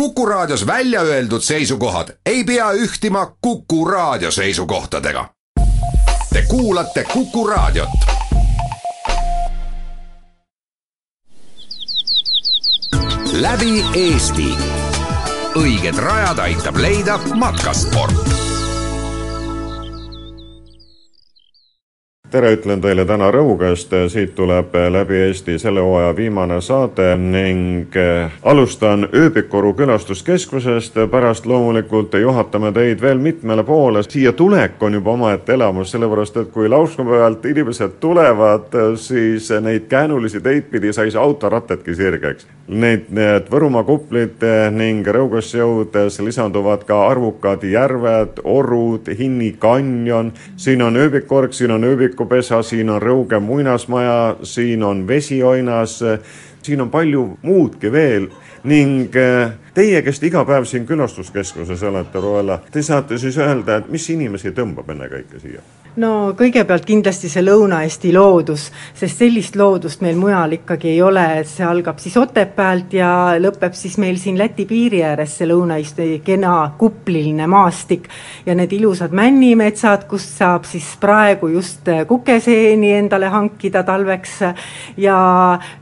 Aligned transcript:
Kuku 0.00 0.26
Raadios 0.26 0.66
välja 0.66 1.00
öeldud 1.00 1.40
seisukohad 1.40 2.08
ei 2.26 2.44
pea 2.44 2.70
ühtima 2.72 3.36
Kuku 3.40 3.84
Raadio 3.84 4.30
seisukohtadega. 4.30 5.28
Te 6.32 6.42
kuulate 6.48 7.04
Kuku 7.04 7.46
Raadiot. 7.46 7.88
läbi 13.32 13.84
Eesti. 13.94 14.56
õiged 15.56 15.96
rajad 15.96 16.38
aitab 16.38 16.76
leida 16.76 17.18
matkasport 17.34 18.45
tere, 22.30 22.50
ütlen 22.56 22.80
teile 22.82 23.04
täna 23.06 23.28
Rõugast, 23.30 23.92
siit 24.10 24.34
tuleb 24.34 24.74
läbi 24.90 25.18
Eesti 25.28 25.58
selle 25.62 25.82
hooaja 25.84 26.10
viimane 26.16 26.58
saade 26.64 27.12
ning 27.20 27.94
eh, 27.96 28.32
alustan 28.42 29.06
ööbikoru 29.14 29.72
külastuskeskusest, 29.78 30.98
pärast 31.10 31.46
loomulikult 31.46 32.16
juhatame 32.18 32.72
teid 32.74 33.02
veel 33.02 33.22
mitmele 33.22 33.64
poole. 33.64 34.02
siia 34.02 34.32
tulek 34.32 34.82
on 34.82 34.94
juba 34.94 35.12
omaette 35.12 35.54
elamus, 35.54 35.90
sellepärast 35.94 36.36
et 36.36 36.50
kui 36.50 36.68
lauspäevalt 36.68 37.46
inimesed 37.46 37.98
tulevad, 38.00 38.74
siis 38.96 39.50
neid 39.60 39.86
käänulisi 39.88 40.40
teid 40.40 40.70
pidi 40.70 40.92
sais 40.92 41.16
autorattetki 41.16 41.94
sirgeks. 41.94 42.46
Neid, 42.68 43.06
need 43.14 43.46
Võrumaa 43.50 43.84
kuplid 43.86 44.42
ning 44.74 45.06
Rõugasse 45.06 45.60
jõudes 45.62 46.18
lisanduvad 46.20 46.82
ka 46.88 47.04
arvukad 47.06 47.62
järved, 47.62 48.42
orud, 48.44 49.06
Hinni 49.18 49.52
kanjon, 49.58 50.32
siin 50.56 50.82
on 50.82 50.96
ööbikorg, 50.96 51.54
siin 51.54 51.70
on 51.70 51.84
ööbiku 51.86 52.15
pesupesa, 52.24 52.62
siin 52.62 52.90
on 52.90 53.02
Rõuge 53.02 53.40
muinasmaja, 53.40 54.36
siin 54.42 54.82
on 54.82 55.06
vesioinas, 55.08 55.98
siin 56.62 56.80
on 56.80 56.90
palju 56.90 57.38
muudki 57.42 57.92
veel 57.92 58.28
ning 58.64 59.14
eh, 59.16 59.52
teie, 59.74 60.02
kes 60.02 60.20
te 60.20 60.26
iga 60.26 60.44
päev 60.44 60.64
siin 60.66 60.86
külastuskeskuses 60.86 61.82
olete, 61.82 62.20
Roela, 62.20 62.60
te 62.72 62.82
saate 62.82 63.18
siis 63.18 63.38
öelda, 63.38 63.76
et 63.76 63.90
mis 63.92 64.08
inimesi 64.10 64.50
tõmbab 64.56 64.90
ennekõike 64.90 65.40
siia? 65.42 65.62
No 65.96 66.10
kõigepealt 66.36 66.84
kindlasti 66.86 67.28
see 67.32 67.44
Lõuna-Eesti 67.44 68.12
loodus, 68.14 68.68
sest 68.96 69.22
sellist 69.22 69.56
loodust 69.56 70.02
meil 70.04 70.18
mujal 70.20 70.56
ikkagi 70.58 70.90
ei 70.92 71.00
ole, 71.02 71.24
et 71.40 71.48
see 71.48 71.64
algab 71.64 72.00
siis 72.02 72.16
Otepäält 72.20 72.92
ja 72.96 73.10
lõpeb 73.40 73.74
siis 73.76 73.96
meil 74.02 74.18
siin 74.20 74.36
Läti 74.38 74.66
piiri 74.68 75.02
ääres, 75.06 75.38
see 75.38 75.48
Lõuna-Eesti 75.48 76.08
kena 76.26 76.54
kupliline 76.78 77.46
maastik 77.48 78.08
ja 78.46 78.54
need 78.58 78.72
ilusad 78.76 79.14
männimetsad, 79.16 80.04
kust 80.10 80.36
saab 80.36 80.68
siis 80.68 80.90
praegu 81.00 81.48
just 81.54 81.88
kukeseeni 82.08 82.92
endale 82.98 83.30
hankida 83.32 83.82
talveks. 83.86 84.36
Ja 85.00 85.16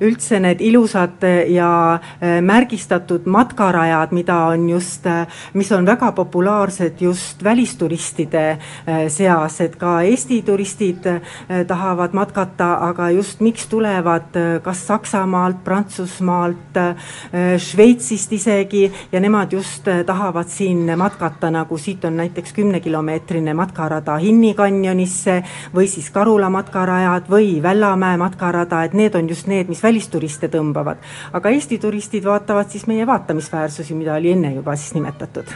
üldse 0.04 0.38
need 0.42 0.62
ilusad 0.64 1.24
ja 1.50 1.70
äh, 1.94 2.38
märgistatud 2.44 3.26
matkarajad, 3.30 4.14
mida 4.14 4.38
on 4.52 4.68
just, 4.70 5.06
äh, 5.06 5.26
mis 5.54 5.72
on 5.72 5.86
väga 5.86 6.12
populaarsed 6.12 7.00
just 7.00 7.44
välisturistide 7.44 8.46
äh, 8.50 9.04
seas, 9.08 9.60
et 9.60 9.76
ka 9.80 10.03
Eesti 10.04 10.42
turistid 10.42 11.06
äh, 11.06 11.20
tahavad 11.66 12.12
matkata, 12.12 12.74
aga 12.88 13.10
just 13.10 13.40
miks 13.40 13.66
tulevad 13.70 14.36
äh, 14.36 14.62
kas 14.62 14.86
Saksamaalt, 14.86 15.64
Prantsusmaalt, 15.64 16.76
äh, 16.76 17.58
Šveitsist 17.58 18.32
isegi 18.32 18.84
ja 19.12 19.20
nemad 19.20 19.52
just 19.52 19.88
tahavad 20.06 20.48
siin 20.48 20.92
matkata, 20.98 21.50
nagu 21.50 21.78
siit 21.78 22.04
on 22.04 22.16
näiteks 22.16 22.52
kümnekilomeetrine 22.52 23.54
matkarada 23.54 24.16
Hinni 24.22 24.54
kanjonisse 24.54 25.40
või 25.74 25.88
siis 25.88 26.10
Karula 26.10 26.50
matkarajad 26.50 27.30
või 27.30 27.62
Vällamäe 27.62 28.16
matkarada, 28.20 28.84
et 28.84 28.94
need 28.94 29.14
on 29.14 29.28
just 29.28 29.46
need, 29.46 29.68
mis 29.68 29.82
välisturiste 29.82 30.48
tõmbavad. 30.48 31.00
aga 31.32 31.50
Eesti 31.50 31.78
turistid 31.78 32.24
vaatavad 32.24 32.70
siis 32.70 32.86
meie 32.86 33.06
vaatamisväärsusi, 33.06 33.94
mida 33.94 34.14
oli 34.14 34.32
enne 34.32 34.54
juba 34.54 34.76
siis 34.76 34.94
nimetatud 34.94 35.50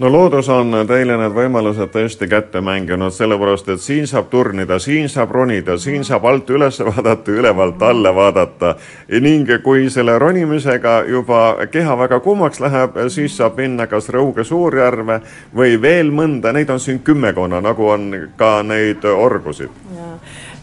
no 0.00 0.12
loodus 0.12 0.48
on 0.48 0.72
teile 0.88 1.16
need 1.20 1.34
võimalused 1.36 1.90
tõesti 1.92 2.28
kätte 2.28 2.62
mänginud, 2.64 3.12
sellepärast 3.12 3.68
et 3.74 3.82
siin 3.84 4.06
saab 4.08 4.30
turnida, 4.32 4.78
siin 4.80 5.10
saab 5.12 5.34
ronida, 5.36 5.76
siin 5.78 6.06
saab 6.08 6.24
alt 6.30 6.50
üles 6.50 6.80
vaadata, 6.88 7.34
ülevalt 7.36 7.82
alla 7.82 8.14
vaadata. 8.16 8.74
ning 9.20 9.50
kui 9.62 9.90
selle 9.90 10.18
ronimisega 10.18 11.02
juba 11.08 11.66
keha 11.72 11.98
väga 11.98 12.20
kuumaks 12.20 12.60
läheb, 12.60 12.96
siis 13.08 13.36
saab 13.36 13.60
minna 13.60 13.86
kas 13.86 14.08
Rõuge 14.08 14.44
Suurjärve 14.44 15.20
või 15.56 15.76
veel 15.82 16.10
mõnda, 16.10 16.52
neid 16.52 16.70
on 16.70 16.80
siin 16.80 17.04
kümmekonna, 17.04 17.60
nagu 17.60 17.88
on 17.88 18.14
ka 18.36 18.62
neid 18.62 19.04
orgusid 19.04 19.68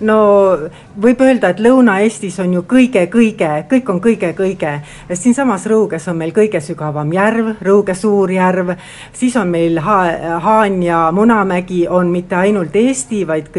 no 0.06 0.18
võib 1.02 1.22
öelda, 1.26 1.52
et 1.52 1.62
Lõuna-Eestis 1.64 2.38
on 2.44 2.54
ju 2.54 2.64
kõige-kõige, 2.70 3.50
kõik 3.70 3.90
on 3.90 4.02
kõige-kõige. 4.02 4.74
siinsamas 5.14 5.66
Rõuges 5.66 6.08
on 6.08 6.18
meil 6.18 6.32
kõige 6.36 6.62
sügavam 6.62 7.12
järv, 7.14 7.56
Rõuge 7.62 7.96
Suurjärv, 7.96 8.76
siis 9.14 9.36
on 9.36 9.50
meil 9.50 9.80
ha 9.80 9.98
Haan 10.44 10.84
ja 10.84 11.12
Munamägi 11.12 11.88
on 11.88 12.12
mitte 12.12 12.36
ainult 12.36 12.76
Eesti, 12.76 13.26
vaid 13.28 13.50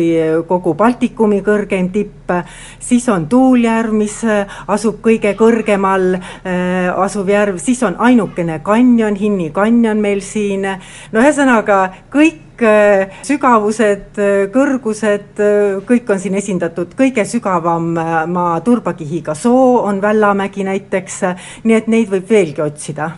kogu 0.46 0.74
Baltikumi 0.74 1.42
kõrgeim 1.42 1.90
tipp, 1.92 2.30
siis 2.78 3.08
on 3.08 3.26
Tuuljärv, 3.28 3.92
mis 3.92 4.20
asub 4.66 5.00
kõige 5.02 5.34
kõrgemal 5.34 6.14
äh, 6.14 6.90
asuv 6.96 7.28
järv, 7.28 7.58
siis 7.58 7.82
on 7.82 7.96
ainukene 7.98 8.60
kanjon, 8.62 9.16
Hinni 9.16 9.50
kanjon 9.50 10.00
meil 10.00 10.20
siin, 10.20 10.66
no 11.12 11.20
ühesõnaga 11.20 11.88
kõik 12.12 12.47
kõik 12.58 12.66
äh, 12.66 13.22
sügavused, 13.22 14.18
äh, 14.18 14.48
kõrgused, 14.52 15.38
äh, 15.38 15.78
kõik 15.86 16.10
on 16.10 16.18
siin 16.18 16.34
esindatud, 16.34 16.94
kõige 16.98 17.24
sügavam 17.24 17.94
maa 18.26 18.60
turbakihiga 18.60 19.34
soo 19.34 19.82
on 19.84 20.02
Vällamägi 20.02 20.64
näiteks, 20.64 21.22
nii 21.64 21.74
et 21.74 21.88
neid 21.88 22.10
võib 22.10 22.28
veelgi 22.28 22.62
otsida. 22.62 23.10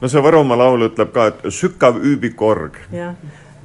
no 0.00 0.08
see 0.08 0.20
Võrumaa 0.20 0.58
laul 0.58 0.88
ütleb 0.88 1.12
ka, 1.12 1.26
et 1.26 1.50
sükav 1.50 1.98
üübikorg. 1.98 2.78
jah 2.92 3.14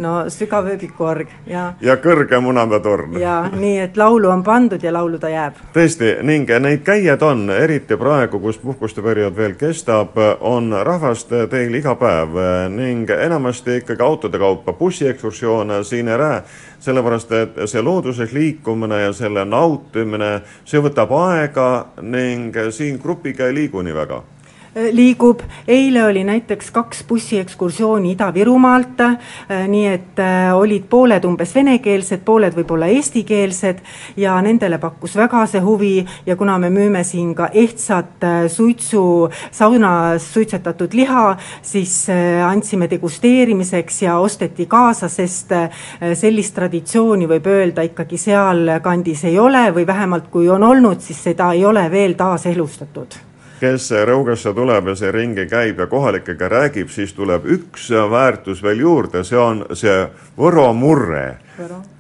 no 0.04 0.14
sügav 0.30 0.68
ööbikuorg 0.70 1.32
ja. 1.48 1.74
ja 1.82 1.98
kõrge 2.02 2.40
munamäetorn. 2.42 3.18
ja 3.20 3.38
nii, 3.54 3.80
et 3.88 3.98
laulu 3.98 4.30
on 4.30 4.44
pandud 4.44 4.84
ja 4.84 4.94
laulu 4.94 5.20
ta 5.20 5.30
jääb. 5.32 5.58
tõesti, 5.74 6.14
ning 6.28 6.50
neid 6.60 6.84
käijaid 6.86 7.24
on, 7.26 7.50
eriti 7.54 7.98
praegu, 7.98 8.40
kus 8.40 8.60
puhkuste 8.62 9.02
periood 9.02 9.36
veel 9.38 9.58
kestab, 9.60 10.18
on 10.40 10.72
rahvast 10.84 11.34
teil 11.50 11.76
iga 11.76 11.96
päev 11.96 12.38
ning 12.74 13.10
enamasti 13.10 13.82
ikkagi 13.82 14.04
autode 14.04 14.40
kaupa 14.40 14.74
bussiekskursioone 14.74 15.84
siin 15.84 16.08
ei 16.08 16.18
näe, 16.18 16.42
sellepärast 16.80 17.32
et 17.32 17.62
see 17.66 17.82
looduses 17.82 18.34
liikumine 18.34 19.02
ja 19.02 19.14
selle 19.14 19.46
nautimine, 19.46 20.42
see 20.66 20.82
võtab 20.82 21.14
aega 21.18 21.70
ning 22.02 22.56
siin 22.72 23.00
grupiga 23.02 23.48
ei 23.48 23.56
liigu 23.64 23.82
nii 23.82 23.96
väga 23.96 24.24
liigub, 24.92 25.42
eile 25.68 26.04
oli 26.06 26.24
näiteks 26.24 26.72
kaks 26.72 27.04
bussiekskursiooni 27.08 28.12
Ida-Virumaalt, 28.16 29.02
äh, 29.02 29.68
nii 29.68 29.86
et 29.90 30.20
äh, 30.20 30.56
olid 30.56 30.86
pooled 30.90 31.26
umbes 31.26 31.54
venekeelsed, 31.56 32.22
pooled 32.26 32.56
võib-olla 32.58 32.90
eestikeelsed 32.94 33.82
ja 34.18 34.36
nendele 34.42 34.78
pakkus 34.82 35.16
väga 35.18 35.46
see 35.50 35.62
huvi 35.64 35.94
ja 36.26 36.36
kuna 36.36 36.58
me 36.62 36.70
müüme 36.74 37.04
siin 37.08 37.34
ka 37.36 37.50
ehtsat 37.54 38.26
suitsu, 38.54 39.04
saunas 39.52 40.28
suitsetatud 40.34 40.94
liha, 40.94 41.26
siis 41.62 41.94
andsime 42.46 42.90
degusteerimiseks 42.92 44.02
ja 44.06 44.18
osteti 44.22 44.66
kaasa, 44.70 45.10
sest 45.10 45.54
sellist 46.18 46.56
traditsiooni 46.56 47.30
võib 47.30 47.48
öelda 47.52 47.86
ikkagi 47.88 48.20
sealkandis 48.22 49.26
ei 49.30 49.40
ole 49.40 49.68
või 49.76 49.88
vähemalt 49.88 50.30
kui 50.32 50.50
on 50.50 50.64
olnud, 50.64 51.02
siis 51.02 51.24
seda 51.30 51.52
ei 51.56 51.66
ole 51.66 51.88
veel 51.92 52.18
taaselustatud 52.20 53.28
kes 53.60 53.90
Rõugasse 54.10 54.54
tuleb 54.54 54.92
ja 54.92 54.96
see 54.96 55.12
ringi 55.12 55.48
käib 55.50 55.80
ja 55.80 55.88
kohalikega 55.88 56.50
räägib, 56.50 56.92
siis 56.94 57.14
tuleb 57.18 57.46
üks 57.58 57.90
väärtus 58.12 58.62
veel 58.64 58.84
juurde, 58.86 59.24
see 59.24 59.40
on 59.40 59.66
see 59.74 59.98
võro 60.38 60.70
murre. 60.74 61.40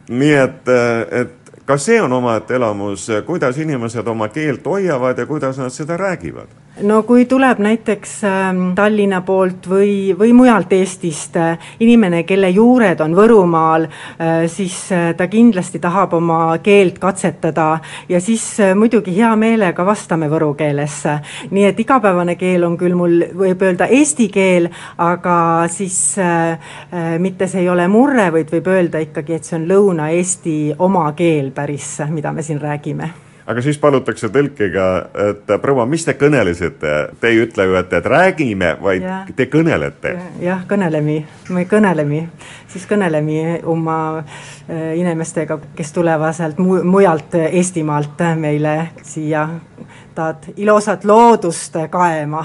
nii 0.09 0.33
et, 0.33 0.69
et 1.11 1.51
ka 1.65 1.77
see 1.77 2.01
on 2.01 2.13
omaette 2.13 2.55
elamus, 2.55 3.09
kuidas 3.25 3.57
inimesed 3.57 4.07
oma 4.07 4.29
keelt 4.29 4.65
hoiavad 4.65 5.17
ja 5.17 5.25
kuidas 5.25 5.57
nad 5.57 5.73
seda 5.73 5.97
räägivad 5.97 6.66
no 6.81 7.01
kui 7.03 7.25
tuleb 7.25 7.59
näiteks 7.63 8.11
ähm, 8.27 8.61
Tallinna 8.75 9.21
poolt 9.25 9.67
või, 9.69 10.13
või 10.17 10.33
mujalt 10.33 10.73
Eestist 10.73 11.37
äh, 11.39 11.69
inimene, 11.79 12.23
kelle 12.27 12.49
juured 12.53 13.01
on 13.01 13.15
Võrumaal, 13.17 13.87
äh, 13.87 14.45
siis 14.51 14.75
äh, 14.91 15.09
ta 15.17 15.27
kindlasti 15.31 15.79
tahab 15.83 16.13
oma 16.17 16.57
keelt 16.63 16.99
katsetada 16.99 17.79
ja 18.09 18.21
siis 18.21 18.45
muidugi 18.75 19.15
hea 19.17 19.33
meelega 19.35 19.85
vastame 19.85 20.29
võru 20.29 20.53
keeles. 20.57 21.03
nii 21.51 21.65
et 21.65 21.79
igapäevane 21.79 22.35
keel 22.35 22.65
on 22.67 22.77
küll 22.77 22.95
mul, 22.97 23.19
võib 23.37 23.61
öelda 23.63 23.87
eesti 23.87 24.29
keel, 24.33 24.69
aga 24.97 25.67
siis 25.71 25.97
mitte 27.19 27.47
see 27.47 27.61
ei 27.63 27.69
ole 27.69 27.87
murre, 27.91 28.29
vaid 28.33 28.51
võib 28.51 28.67
öelda 28.71 29.01
ikkagi, 29.03 29.37
et 29.37 29.47
see 29.47 29.59
on 29.59 29.69
Lõuna-Eesti 29.69 30.57
oma 30.79 31.11
keel 31.17 31.51
päris, 31.55 31.97
mida 32.09 32.33
me 32.33 32.45
siin 32.45 32.61
räägime 32.61 33.26
aga 33.47 33.63
siis 33.63 33.77
palutakse 33.79 34.29
tõlkiga, 34.33 34.85
et 35.29 35.51
proua, 35.61 35.85
mis 35.89 36.03
te 36.05 36.17
kõnelesite, 36.19 36.93
te 37.19 37.31
ei 37.31 37.41
ütle 37.45 37.67
ju, 37.69 37.77
et, 37.79 37.93
et 37.99 38.09
räägime, 38.11 38.73
vaid 38.83 39.05
ja. 39.05 39.21
te 39.35 39.47
kõnelete. 39.51 40.15
jah, 40.43 40.65
kõnelemi, 40.69 41.21
me 41.55 41.63
kõnelemi, 41.69 42.23
siis 42.67 42.87
kõnelemi 42.89 43.61
oma 43.63 43.99
äh, 44.19 44.97
inimestega, 44.99 45.59
kes 45.77 45.93
tulevad 45.95 46.35
sealt 46.35 46.59
mu 46.59 46.81
mujalt 46.83 47.35
Eestimaalt 47.47 48.21
meile 48.39 48.77
siia 49.05 49.47
tahad 50.17 50.47
ilusat 50.57 51.05
loodust 51.05 51.75
kaema 51.93 52.41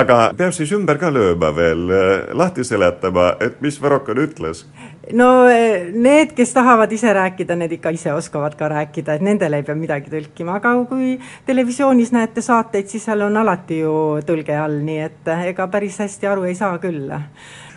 aga 0.00 0.16
peab 0.36 0.52
siis 0.56 0.72
ümber 0.74 0.98
ka 0.98 1.12
lööma 1.14 1.52
veel, 1.54 1.86
lahti 2.34 2.64
seletama, 2.66 3.34
et 3.40 3.60
mis 3.62 3.78
Varrokan 3.82 4.18
ütles? 4.26 4.64
No 5.12 5.28
need, 5.92 6.32
kes 6.36 6.52
tahavad 6.54 6.92
ise 6.92 7.12
rääkida, 7.12 7.56
need 7.56 7.76
ikka 7.76 7.92
ise 7.94 8.12
oskavad 8.12 8.54
ka 8.58 8.68
rääkida, 8.68 9.18
et 9.18 9.24
nendele 9.24 9.60
ei 9.60 9.66
pea 9.66 9.76
midagi 9.78 10.12
tõlkima, 10.12 10.58
aga 10.60 10.74
kui 10.88 11.18
televisioonis 11.46 12.14
näete 12.14 12.44
saateid, 12.44 12.88
siis 12.88 13.04
seal 13.04 13.26
on 13.26 13.36
alati 13.36 13.82
ju 13.82 13.92
tõlge 14.26 14.56
all, 14.58 14.80
nii 14.86 15.04
et 15.04 15.34
ega 15.50 15.68
päris 15.68 16.00
hästi 16.00 16.30
aru 16.30 16.48
ei 16.48 16.56
saa 16.58 16.78
küll. 16.82 17.12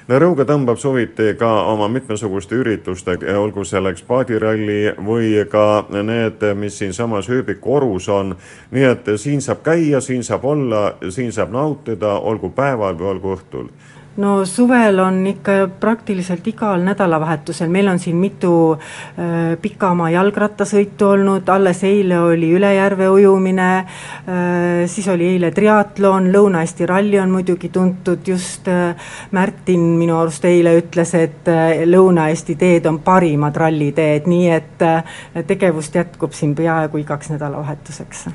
No 0.07 0.15
Rõuge 0.23 0.45
tõmbab 0.47 0.77
suviti 0.79 1.33
ka 1.35 1.49
oma 1.67 1.89
mitmesuguste 1.91 2.55
üritustega, 2.55 3.33
olgu 3.41 3.65
selleks 3.67 4.05
paadiralli 4.07 4.93
või 5.03 5.33
ka 5.51 5.83
need, 5.91 6.45
mis 6.55 6.77
siinsamas 6.79 7.27
ööbikorus 7.27 8.07
on. 8.07 8.31
nii 8.71 8.85
et 8.87 9.11
siin 9.19 9.43
saab 9.43 9.65
käia, 9.65 9.99
siin 10.01 10.23
saab 10.23 10.45
olla, 10.45 10.93
siin 11.09 11.33
saab 11.35 11.51
nautida, 11.51 12.13
olgu 12.23 12.53
päeval 12.55 12.95
või 12.95 13.09
olgu 13.11 13.35
õhtul 13.35 13.67
no 14.17 14.45
suvel 14.45 14.99
on 14.99 15.19
ikka 15.27 15.55
praktiliselt 15.79 16.47
igal 16.47 16.81
nädalavahetusel, 16.85 17.69
meil 17.69 17.87
on 17.91 17.99
siin 17.99 18.17
mitu 18.17 18.51
äh, 18.73 19.53
pikamaa 19.61 20.09
jalgrattasõitu 20.15 21.09
olnud, 21.11 21.49
alles 21.49 21.83
eile 21.87 22.19
oli 22.19 22.51
üle 22.57 22.73
järve 22.75 23.09
ujumine 23.13 23.69
äh,, 23.77 24.85
siis 24.89 25.07
oli 25.13 25.29
eile 25.35 25.51
triatlon, 25.55 26.31
Lõuna-Eesti 26.33 26.89
ralli 26.89 27.19
on 27.21 27.33
muidugi 27.33 27.69
tuntud, 27.73 28.25
just 28.27 28.67
äh, 28.71 29.11
Märtin 29.31 29.85
minu 29.99 30.17
arust 30.19 30.45
eile 30.49 30.77
ütles, 30.81 31.13
et 31.17 31.51
äh, 31.51 31.83
Lõuna-Eesti 31.85 32.57
teed 32.57 32.89
on 32.89 33.01
parimad 33.05 33.57
ralliteed, 33.57 34.29
nii 34.29 34.47
et 34.53 34.87
äh, 34.87 35.19
tegevust 35.47 35.95
jätkub 35.95 36.33
siin 36.33 36.55
peaaegu 36.57 37.05
igaks 37.05 37.29
nädalavahetuseks 37.35 38.27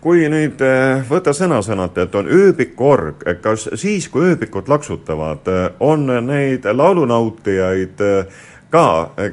kui 0.00 0.24
nüüd 0.32 0.62
eh, 0.64 1.02
võtta 1.08 1.34
sõna-sõnalt, 1.36 1.98
et 2.00 2.14
on 2.16 2.28
ööbikuorg, 2.32 3.24
kas 3.44 3.68
siis, 3.80 4.08
kui 4.08 4.30
ööbikud 4.32 4.70
laksutavad, 4.72 5.50
eh, 5.52 5.66
on 5.84 6.08
neid 6.26 6.64
laulunautijaid 6.64 8.00
eh, 8.06 8.40
ka 8.70 8.86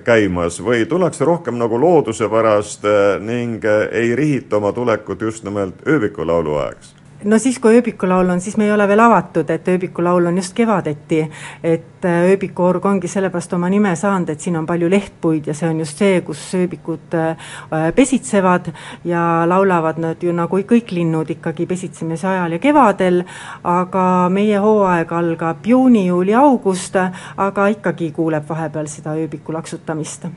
käimas 0.03 0.59
või 0.65 0.83
tullakse 0.89 1.25
rohkem 1.25 1.59
nagu 1.61 1.77
looduse 1.79 2.25
pärast 2.29 2.87
ning 3.21 3.61
ei 3.91 4.15
rihita 4.17 4.57
oma 4.57 4.71
tulekut 4.73 5.21
just 5.21 5.45
nimelt 5.45 5.85
ööbikulaulu 5.85 6.57
ajaks? 6.57 6.96
No 7.23 7.37
siis, 7.39 7.59
kui 7.59 7.77
ööbikulaul 7.77 8.29
on, 8.29 8.41
siis 8.41 8.57
me 8.57 8.67
ei 8.67 8.71
ole 8.71 8.87
veel 8.87 9.01
avatud, 9.01 9.49
et 9.49 9.67
ööbikulaul 9.67 10.29
on 10.29 10.37
just 10.37 10.53
kevadeti. 10.57 11.19
et 11.63 12.05
äh, 12.05 12.29
ööbikuorg 12.31 12.85
ongi 12.85 13.07
sellepärast 13.07 13.53
oma 13.53 13.69
nime 13.69 13.95
saanud, 13.95 14.29
et 14.29 14.41
siin 14.41 14.57
on 14.57 14.65
palju 14.65 14.89
lehtpuid 14.89 15.47
ja 15.47 15.53
see 15.57 15.69
on 15.69 15.79
just 15.79 15.97
see, 15.97 16.21
kus 16.21 16.41
ööbikud 16.55 17.13
äh, 17.17 17.47
pesitsevad 17.95 18.71
ja 19.05 19.43
laulavad 19.47 19.97
nad 19.99 20.23
ju 20.23 20.33
nagu 20.33 20.57
kõik 20.57 20.91
linnud 20.91 21.29
ikkagi 21.37 21.65
pesitsemise 21.65 22.27
ajal 22.27 22.57
ja 22.57 22.59
kevadel, 22.59 23.23
aga 23.63 24.27
meie 24.29 24.59
hooaeg 24.61 25.11
algab 25.13 25.65
juuni, 25.65 26.07
juuli, 26.07 26.33
august, 26.33 26.95
aga 27.37 27.71
ikkagi 27.73 28.11
kuuleb 28.11 28.49
vahepeal 28.49 28.87
seda 28.91 29.17
ööbiku 29.17 29.53
laksutamist 29.53 30.27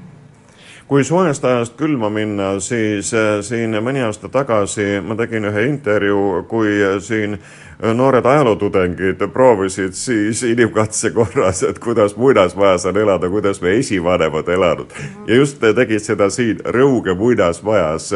kui 0.90 1.04
soojast 1.06 1.44
ajast 1.44 1.76
külma 1.78 2.08
minna, 2.10 2.56
siis 2.58 3.12
äh, 3.14 3.36
siin 3.46 3.78
mõni 3.78 4.02
aasta 4.02 4.26
tagasi 4.28 4.96
ma 5.06 5.14
tegin 5.14 5.46
ühe 5.46 5.68
intervjuu, 5.68 6.40
kui 6.50 6.80
siin 7.06 7.36
noored 7.94 8.26
ajalootudengid 8.26 9.22
proovisid 9.32 9.94
siis 9.94 10.42
inimkatse 10.42 11.12
korras, 11.14 11.62
et 11.62 11.78
kuidas 11.78 12.16
muinasmajas 12.18 12.88
on 12.90 12.98
elada, 13.04 13.30
kuidas 13.30 13.62
me 13.62 13.76
esivanemad 13.78 14.48
elanud. 14.48 14.90
ja 15.26 15.38
just 15.38 15.62
tegid 15.62 16.02
seda 16.02 16.26
siin 16.30 16.58
Rõuge 16.66 17.14
muinasmajas 17.14 18.10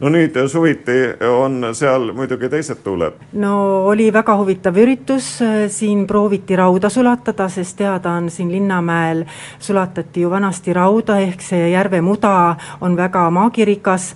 no 0.00 0.10
nüüd 0.10 0.36
suviti 0.50 0.96
on 1.28 1.70
seal 1.74 2.10
muidugi 2.16 2.48
teised 2.50 2.82
tuuled. 2.84 3.20
no 3.32 3.54
oli 3.86 4.10
väga 4.12 4.36
huvitav 4.36 4.76
üritus, 4.80 5.28
siin 5.68 6.06
prooviti 6.06 6.56
rauda 6.56 6.90
sulatada, 6.90 7.48
sest 7.48 7.76
teada 7.78 8.16
on 8.18 8.30
siin 8.30 8.50
Linnamäel 8.52 9.24
sulatati 9.58 10.20
ju 10.20 10.30
vanasti 10.30 10.72
rauda, 10.72 11.18
ehk 11.22 11.42
see 11.42 11.70
järve 11.70 12.00
muda 12.00 12.56
on 12.80 12.96
väga 12.96 13.28
maagirikas. 13.30 14.14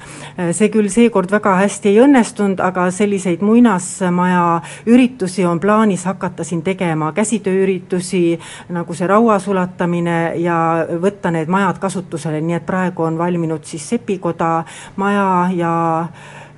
see 0.53 0.69
küll 0.69 0.91
seekord 0.91 1.31
väga 1.31 1.55
hästi 1.63 1.89
ei 1.89 2.01
õnnestunud, 2.05 2.61
aga 2.65 2.91
selliseid 2.91 3.43
muinasmaja 3.43 4.61
üritusi 4.87 5.47
on 5.47 5.61
plaanis 5.61 6.05
hakata 6.05 6.45
siin 6.45 6.63
tegema, 6.63 7.13
käsitööüritusi 7.13 8.39
nagu 8.75 8.95
see 8.95 9.07
raua 9.07 9.39
sulatamine 9.39 10.35
ja 10.43 10.87
võtta 11.01 11.31
need 11.31 11.49
majad 11.49 11.79
kasutusele, 11.79 12.41
nii 12.41 12.59
et 12.59 12.67
praegu 12.67 13.03
on 13.03 13.19
valminud 13.19 13.65
siis 13.65 13.89
Sepikoda 13.89 14.65
maja 14.97 15.49
ja 15.55 15.68
ja 15.69 16.09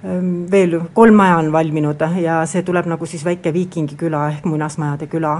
ähm, 0.04 0.50
veel 0.50 0.80
kolm 0.94 1.14
maja 1.14 1.38
on 1.42 1.52
valminud 1.52 2.04
ja 2.22 2.42
see 2.46 2.62
tuleb 2.66 2.90
nagu 2.90 3.06
siis 3.06 3.24
väike 3.24 3.52
viikingi 3.52 3.98
küla 4.00 4.28
ehk 4.34 4.46
muinasmajade 4.48 5.10
küla 5.10 5.38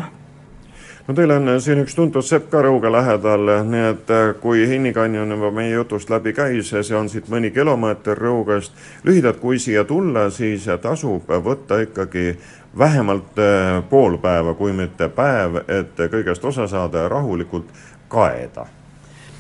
no 1.07 1.15
teil 1.15 1.33
on 1.35 1.51
siin 1.63 1.83
üks 1.83 1.97
tuntud 1.99 2.27
sepp 2.27 2.51
ka 2.53 2.63
Rõuge 2.63 2.91
lähedal, 2.93 3.51
nii 3.67 3.85
et 3.89 4.13
äh, 4.15 4.33
kui 4.43 4.63
Hinnikanjon 4.69 5.35
juba 5.35 5.51
meie 5.55 5.73
jutust 5.75 6.11
läbi 6.13 6.35
käis, 6.37 6.71
see 6.71 6.97
on 6.97 7.11
siit 7.11 7.31
mõni 7.33 7.51
kilomeeter 7.55 8.19
Rõugest. 8.19 8.77
lühidalt, 9.05 9.41
kui 9.43 9.59
siia 9.59 9.85
tulla, 9.85 10.29
siis 10.31 10.69
tasub 10.83 11.31
võtta 11.45 11.81
ikkagi 11.83 12.37
vähemalt 12.79 13.39
äh, 13.43 13.81
pool 13.91 14.19
päeva, 14.23 14.55
kui 14.55 14.73
mitte 14.73 15.09
päev, 15.09 15.65
et 15.67 15.99
kõigest 16.13 16.45
osa 16.45 16.69
saada 16.71 17.07
ja 17.07 17.09
rahulikult 17.09 17.73
kaeda 18.09 18.80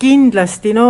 kindlasti, 0.00 0.72
no 0.76 0.86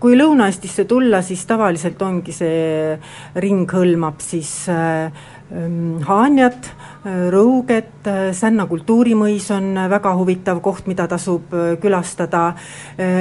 kui 0.00 0.16
Lõuna-Eestisse 0.18 0.84
tulla, 0.88 1.22
siis 1.24 1.44
tavaliselt 1.48 2.02
ongi 2.04 2.34
see 2.36 2.96
ring 3.40 3.70
hõlmab 3.70 4.20
siis 4.22 4.50
äh, 4.72 5.08
Haanjat, 5.52 6.70
Rõuget, 7.32 8.06
Sänna 8.32 8.64
kultuurimõis 8.70 9.50
on 9.52 9.74
väga 9.90 10.12
huvitav 10.16 10.62
koht, 10.64 10.86
mida 10.88 11.04
tasub 11.10 11.52
äh, 11.52 11.74
külastada 11.82 12.44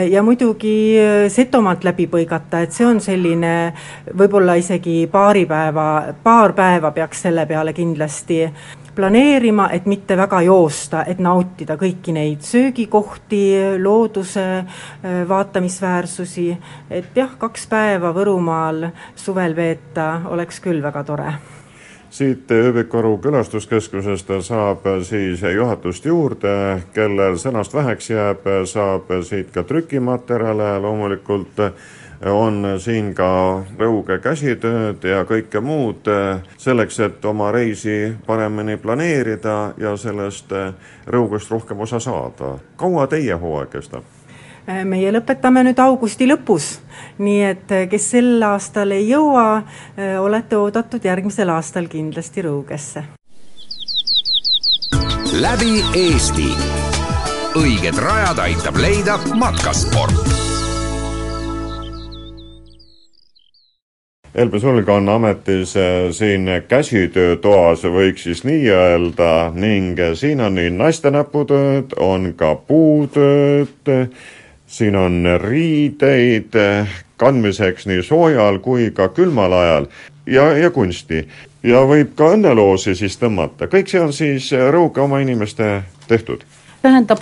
ja 0.07 0.23
muidugi 0.23 0.75
äh, 0.99 1.25
Setomaalt 1.31 1.83
läbi 1.87 2.07
põigata, 2.11 2.61
et 2.63 2.75
see 2.75 2.87
on 2.87 3.01
selline 3.03 3.55
võib-olla 4.15 4.55
isegi 4.59 5.05
paari 5.11 5.43
päeva, 5.49 5.87
paar 6.23 6.55
päeva 6.55 6.93
peaks 6.95 7.25
selle 7.27 7.47
peale 7.49 7.75
kindlasti 7.75 8.45
planeerima, 8.95 9.69
et 9.71 9.85
mitte 9.85 10.17
väga 10.17 10.41
joosta, 10.45 11.05
et 11.07 11.19
nautida 11.19 11.77
kõiki 11.79 12.13
neid 12.15 12.43
söögikohti, 12.45 13.43
looduse 13.81 14.45
äh, 14.57 15.21
vaatamisväärsusi, 15.29 16.49
et 16.89 17.15
jah, 17.15 17.37
kaks 17.39 17.67
päeva 17.71 18.13
Võrumaal 18.15 18.89
suvel 19.15 19.55
veeta 19.55 20.21
oleks 20.29 20.59
küll 20.59 20.83
väga 20.83 21.03
tore. 21.07 21.33
Siit 22.11 22.51
Ööbikuaru 22.51 23.13
külastuskeskusest 23.23 24.33
saab 24.43 24.83
siis 25.07 25.39
juhatust 25.47 26.05
juurde, 26.05 26.81
kellel 26.91 27.37
sõnast 27.39 27.71
väheks 27.73 28.09
jääb, 28.11 28.49
saab 28.67 29.07
siit 29.23 29.53
ka 29.55 29.63
trükimaterjale 29.63 30.73
loomulikult 30.83 31.61
on 32.25 32.65
siin 32.79 33.13
ka 33.17 33.63
rõuge 33.79 34.19
käsitööd 34.21 35.03
ja 35.03 35.23
kõike 35.25 35.61
muud 35.61 36.05
selleks, 36.57 36.99
et 36.99 37.25
oma 37.25 37.51
reisi 37.51 38.13
paremini 38.25 38.77
planeerida 38.77 39.73
ja 39.77 39.95
sellest 39.97 40.53
rõugest 41.07 41.51
rohkem 41.51 41.79
osa 41.79 41.99
saada. 41.99 42.57
kaua 42.75 43.07
teie 43.07 43.33
hooaeg 43.33 43.69
kestab? 43.69 44.03
meie 44.85 45.11
lõpetame 45.11 45.63
nüüd 45.65 45.79
augusti 45.79 46.27
lõpus, 46.29 46.79
nii 47.17 47.41
et 47.43 47.73
kes 47.89 48.11
sel 48.11 48.43
aastal 48.45 48.91
ei 48.91 49.09
jõua, 49.09 49.63
olete 50.19 50.57
oodatud 50.57 51.05
järgmisel 51.05 51.49
aastal 51.49 51.87
kindlasti 51.87 52.41
Rõugesse. 52.41 53.03
läbi 55.41 55.81
Eesti. 55.95 56.53
õiged 57.55 57.97
rajad 57.97 58.39
aitab 58.39 58.77
leida 58.77 59.17
matkasport 59.35 60.50
Elbe 64.35 64.59
Sulg 64.59 64.89
on 64.89 65.09
ametis 65.09 65.75
äh, 65.75 66.11
siin 66.11 66.47
käsitöötoas, 66.67 67.83
võiks 67.83 68.23
siis 68.23 68.45
nii 68.47 68.69
öelda, 68.71 69.51
ning 69.51 69.99
äh, 69.99 70.13
siin 70.15 70.39
on 70.39 70.55
nii 70.55 70.69
naistenäputööd, 70.71 71.97
on 71.99 72.29
ka 72.39 72.53
puutööd, 72.55 73.91
siin 74.71 74.95
on 74.95 75.27
riideid 75.43 76.55
äh, 76.55 76.95
kandmiseks 77.19 77.89
nii 77.91 78.07
soojal 78.07 78.63
kui 78.63 78.87
ka 78.95 79.09
külmal 79.11 79.59
ajal 79.59 79.91
ja, 80.25 80.47
ja 80.55 80.71
kunsti. 80.71 81.25
ja 81.63 81.83
võib 81.83 82.15
ka 82.15 82.31
õnneloosi 82.37 82.95
siis 82.95 83.19
tõmmata, 83.19 83.67
kõik 83.67 83.91
see 83.91 83.99
on 83.99 84.15
siis 84.15 84.47
Rõuge 84.55 85.03
oma 85.03 85.19
inimeste 85.19 85.81
tehtud. 86.07 86.47
tähendab, 86.81 87.19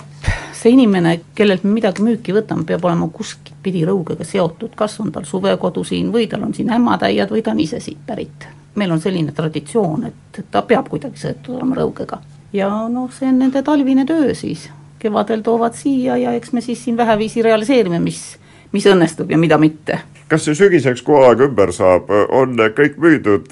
see 0.54 0.78
inimene, 0.78 1.20
kellelt 1.34 1.66
me 1.66 1.74
midagi 1.74 2.06
müüki 2.06 2.38
võtame, 2.38 2.62
peab 2.70 2.86
olema 2.86 3.10
kuskil 3.10 3.49
igatpidi 3.60 3.84
Rõugega 3.84 4.24
seotud, 4.24 4.74
kas 4.76 5.00
on 5.00 5.12
tal 5.12 5.24
suvekodu 5.24 5.84
siin 5.84 6.10
või 6.12 6.28
tal 6.28 6.42
on 6.42 6.54
siin 6.54 6.70
ämmatäiad 6.70 7.30
või 7.30 7.42
ta 7.42 7.50
on 7.50 7.60
ise 7.60 7.80
siit 7.80 7.98
pärit. 8.06 8.46
meil 8.74 8.90
on 8.92 9.00
selline 9.00 9.32
traditsioon, 9.32 10.04
et 10.06 10.44
ta 10.50 10.62
peab 10.62 10.88
kuidagi 10.88 11.18
seotud 11.18 11.56
olema 11.56 11.76
Rõugega. 11.76 12.18
ja 12.52 12.88
noh, 12.88 13.10
see 13.12 13.28
on 13.28 13.38
nende 13.38 13.62
talvine 13.62 14.06
töö 14.06 14.34
siis, 14.34 14.70
kevadel 14.98 15.42
toovad 15.42 15.74
siia 15.74 16.16
ja 16.16 16.32
eks 16.32 16.52
me 16.52 16.60
siis 16.60 16.84
siin 16.84 16.96
väheviisi 16.96 17.42
realiseerime, 17.42 17.98
mis, 17.98 18.38
mis 18.72 18.86
õnnestub 18.86 19.30
ja 19.30 19.38
mida 19.38 19.58
mitte 19.58 20.00
kas 20.28 20.44
see 20.44 20.54
sügiseks, 20.54 21.02
kui 21.02 21.18
aeg 21.26 21.40
ümber 21.40 21.72
saab, 21.72 22.06
on 22.30 22.54
kõik 22.54 22.96
müüdud 23.02 23.50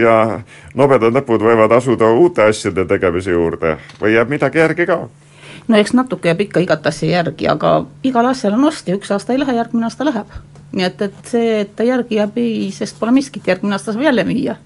ja 0.00 0.40
nobedad 0.74 1.12
näpud 1.12 1.42
võivad 1.42 1.72
asuda 1.72 2.06
uute 2.06 2.42
asjade 2.42 2.84
tegemise 2.86 3.30
juurde 3.30 3.76
või 4.00 4.14
jääb 4.14 4.30
midagi 4.30 4.58
järgi 4.58 4.86
ka? 4.86 5.08
No 5.68 5.76
eks 5.76 5.92
natuke 5.96 6.30
jääb 6.30 6.40
ikka 6.46 6.60
igat 6.64 6.86
asja 6.86 7.10
järgi, 7.10 7.48
aga 7.48 7.74
igal 8.04 8.30
asjal 8.30 8.56
on 8.58 8.64
ostja, 8.70 8.96
üks 8.96 9.12
aasta 9.14 9.34
ei 9.34 9.42
lähe, 9.42 9.56
järgmine 9.56 9.88
aasta 9.88 10.04
läheb. 10.04 10.38
nii 10.72 10.86
et, 10.86 11.02
et 11.02 11.20
see, 11.26 11.60
et 11.60 11.76
ta 11.76 11.86
järgi 11.86 12.20
jääb, 12.20 12.38
ei, 12.38 12.70
sest 12.74 12.98
pole 13.00 13.12
miskit, 13.14 13.46
järgmine 13.46 13.74
aasta 13.74 13.92
saab 13.92 14.04
jälle 14.08 14.24
müüa. 14.24 14.56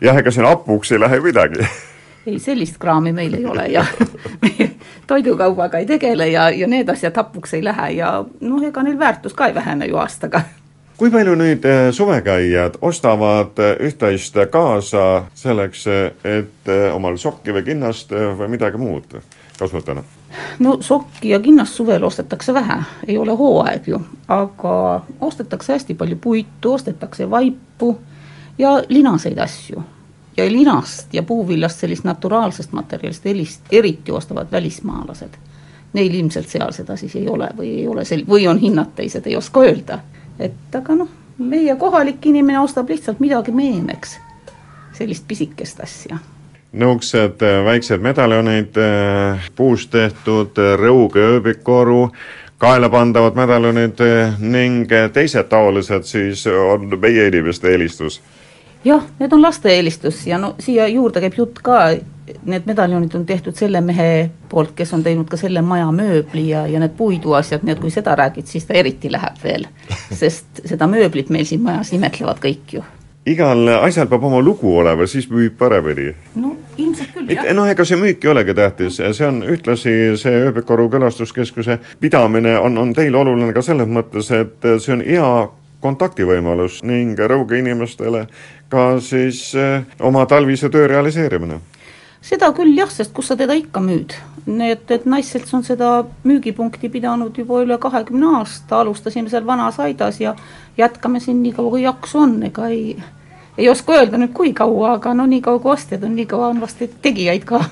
jah, 0.00 0.16
ega 0.16 0.30
siin 0.30 0.46
hapuks 0.46 0.92
ei 0.92 1.00
lähe 1.00 1.20
midagi 1.20 1.66
ei, 2.26 2.38
sellist 2.38 2.78
kraami 2.78 3.12
meil 3.12 3.34
ei 3.34 3.46
ole 3.46 3.66
ja 3.66 3.84
toidukaubaga 5.06 5.78
ei 5.78 5.86
tegele 5.86 6.28
ja, 6.28 6.50
ja 6.50 6.66
need 6.66 6.88
asjad 6.88 7.16
hapuks 7.16 7.54
ei 7.54 7.64
lähe 7.64 7.90
ja 7.98 8.24
noh, 8.40 8.64
ega 8.64 8.82
neil 8.82 8.98
väärtus 8.98 9.34
ka 9.34 9.46
ei 9.46 9.54
vähene 9.54 9.86
ju 9.86 9.96
aastaga 9.96 10.42
kui 11.00 11.08
palju 11.08 11.32
nüüd 11.40 11.64
eh, 11.64 11.86
suvekäijad 11.96 12.76
ostavad 12.84 13.60
eh, 13.64 13.76
üht-teist 13.88 14.36
kaasa 14.52 15.04
selleks, 15.34 15.86
eh, 15.88 16.34
et 16.36 16.72
omal 16.92 17.16
sokki 17.16 17.54
või 17.56 17.64
kinnast 17.70 18.12
või 18.12 18.50
midagi 18.52 18.80
muud 18.80 19.16
kasutada? 19.58 20.04
No 20.58 20.76
sokki 20.80 21.28
ja 21.28 21.40
kinnast 21.40 21.74
suvel 21.74 22.04
ostetakse 22.04 22.54
vähe, 22.54 22.82
ei 23.06 23.18
ole 23.18 23.32
hooaeg 23.32 23.88
ju, 23.88 24.00
aga 24.28 25.04
ostetakse 25.20 25.72
hästi 25.72 25.94
palju 25.94 26.16
puitu, 26.20 26.72
ostetakse 26.72 27.30
vaipu 27.30 27.98
ja 28.58 28.82
linaseid 28.88 29.38
asju. 29.38 29.82
ja 30.36 30.52
linast 30.52 31.14
ja 31.14 31.22
puuviljast, 31.22 31.78
sellist 31.78 32.04
naturaalsest 32.04 32.72
materjalist 32.72 33.24
helist, 33.24 33.60
eriti 33.72 34.12
ostavad 34.12 34.46
välismaalased. 34.52 35.34
Neil 35.92 36.14
ilmselt 36.14 36.48
seal 36.48 36.72
seda 36.72 36.96
siis 36.96 37.16
ei 37.16 37.28
ole 37.28 37.48
või 37.56 37.72
ei 37.80 37.88
ole 37.88 38.04
sel-, 38.04 38.24
või 38.28 38.46
on 38.48 38.58
hinnad 38.58 38.94
teised, 38.96 39.26
ei 39.26 39.36
oska 39.36 39.60
öelda. 39.60 39.98
Et 40.38 40.74
aga 40.74 40.94
noh, 40.94 41.08
meie 41.38 41.76
kohalik 41.76 42.26
inimene 42.26 42.60
ostab 42.60 42.88
lihtsalt 42.88 43.20
midagi 43.20 43.52
meeneks, 43.52 44.18
sellist 44.96 45.26
pisikest 45.28 45.80
asja 45.80 46.18
niisugused 46.72 47.42
äh, 47.42 47.64
väiksed 47.64 48.00
medaljonid, 48.00 48.76
äh, 48.76 49.50
puust 49.56 49.90
tehtud 49.90 50.58
äh, 50.58 50.76
rõuge 50.78 51.18
ööbikoru, 51.18 52.10
kaelapandavad 52.60 53.34
medaljonid 53.34 54.02
ning 54.38 54.84
teised 55.12 55.48
taolised 55.48 56.04
siis 56.04 56.44
on 56.46 56.92
meie 57.00 57.26
inimeste 57.28 57.72
eelistus? 57.72 58.20
jah, 58.84 59.02
need 59.18 59.32
on 59.32 59.42
laste 59.42 59.72
eelistus 59.72 60.26
ja 60.26 60.38
no 60.38 60.54
siia 60.60 60.86
juurde 60.88 61.20
käib 61.24 61.38
jutt 61.40 61.58
ka 61.64 61.80
need 62.44 62.66
medaljonid 62.66 63.14
on 63.14 63.26
tehtud 63.26 63.56
selle 63.56 63.80
mehe 63.80 64.30
poolt, 64.48 64.72
kes 64.76 64.94
on 64.94 65.02
teinud 65.02 65.28
ka 65.28 65.36
selle 65.40 65.62
maja 65.62 65.90
mööbli 65.92 66.48
ja, 66.48 66.66
ja 66.70 66.80
need 66.80 66.94
puiduasjad, 66.96 67.64
nii 67.64 67.74
et 67.74 67.82
kui 67.82 67.90
seda 67.90 68.14
räägid, 68.18 68.46
siis 68.46 68.68
ta 68.68 68.76
eriti 68.78 69.12
läheb 69.12 69.42
veel. 69.44 69.66
sest 70.22 70.62
seda 70.64 70.88
mööblit 70.90 71.30
meil 71.30 71.48
siin 71.48 71.64
majas 71.64 71.92
imetlevad 71.96 72.40
kõik 72.44 72.78
ju. 72.78 72.84
Igal 73.26 73.68
asjal 73.80 74.08
peab 74.08 74.24
oma 74.24 74.40
lugu 74.40 74.72
olema, 74.80 75.06
siis 75.06 75.28
müüb 75.30 75.58
paremini. 75.58 76.14
no 76.40 76.54
ilmselt 76.76 77.12
küll, 77.14 77.30
jah. 77.34 77.50
noh, 77.54 77.68
ega 77.68 77.84
see 77.84 77.98
müük 78.00 78.24
ei 78.24 78.30
olegi 78.32 78.54
tähtis, 78.56 79.00
see 79.00 79.26
on 79.26 79.42
ühtlasi 79.44 79.94
see 80.20 80.44
ööbikoru 80.46 80.88
külastuskeskuse 80.90 81.78
pidamine 82.00 82.58
on, 82.58 82.78
on 82.78 82.94
teil 82.96 83.14
oluline 83.14 83.52
ka 83.52 83.62
selles 83.62 83.88
mõttes, 83.88 84.30
et 84.32 84.70
see 84.78 84.94
on 84.96 85.04
hea 85.04 85.32
kontaktivõimalus 85.80 86.82
ning 86.84 87.18
Rõuge 87.18 87.60
inimestele 87.60 88.26
ka 88.72 88.86
siis 89.04 89.50
eh, 89.56 89.84
oma 90.00 90.26
talvise 90.28 90.70
töö 90.72 90.88
realiseerimine 90.88 91.60
seda 92.22 92.50
küll 92.56 92.74
jah, 92.76 92.90
sest 92.92 93.14
kus 93.16 93.30
sa 93.30 93.36
teda 93.36 93.56
ikka 93.58 93.82
müüd. 93.84 94.16
nii 94.50 94.70
et, 94.72 94.90
et 94.90 95.04
Naisselts 95.06 95.52
on 95.54 95.62
seda 95.62 95.90
müügipunkti 96.24 96.88
pidanud 96.90 97.36
juba 97.38 97.60
üle 97.62 97.76
kahekümne 97.78 98.38
aasta, 98.38 98.80
alustasime 98.80 99.30
seal 99.30 99.46
Vanas 99.46 99.78
Aidas 99.80 100.20
ja 100.20 100.34
jätkame 100.78 101.20
siin 101.20 101.42
nii 101.42 101.52
kaua, 101.52 101.70
kui 101.70 101.82
jaksu 101.82 102.18
on, 102.24 102.38
ega 102.48 102.66
ei, 102.72 102.96
ei 103.58 103.68
oska 103.68 103.98
öelda 103.98 104.18
nüüd, 104.18 104.32
kui 104.34 104.54
kaua, 104.56 104.94
aga 104.96 105.14
no 105.14 105.26
nii 105.28 105.42
kaua, 105.44 105.60
kui 105.60 105.72
ostjad 105.76 106.04
on, 106.08 106.16
nii 106.16 106.26
kaua 106.26 106.50
on 106.54 106.64
vast 106.64 106.82
tegijaid 107.02 107.44
ka 107.44 107.62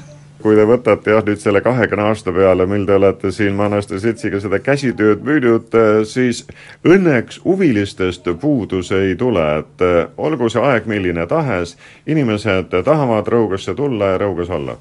kui 0.42 0.56
te 0.56 0.66
võtate 0.68 1.14
jah, 1.14 1.24
nüüd 1.26 1.40
selle 1.42 1.62
kahekümne 1.64 2.08
aasta 2.10 2.32
peale, 2.34 2.66
mil 2.70 2.86
te 2.86 2.98
olete 2.98 3.32
siin 3.34 3.56
Mannaste 3.58 3.98
Seltsiga 4.02 4.40
seda 4.42 4.60
käsitööd 4.62 5.24
müünud, 5.26 5.74
siis 6.06 6.44
õnneks 6.86 7.40
huvilistest 7.44 8.28
puudus 8.40 8.92
ei 8.94 9.16
tule, 9.18 9.46
et 9.62 9.86
olgu 10.16 10.50
see 10.52 10.62
aeg 10.62 10.86
milline 10.86 11.26
tahes, 11.26 11.76
inimesed 12.06 12.76
tahavad 12.84 13.28
Rõugasse 13.28 13.74
tulla 13.74 14.14
ja 14.14 14.22
Rõugas 14.22 14.54
olla 14.54 14.78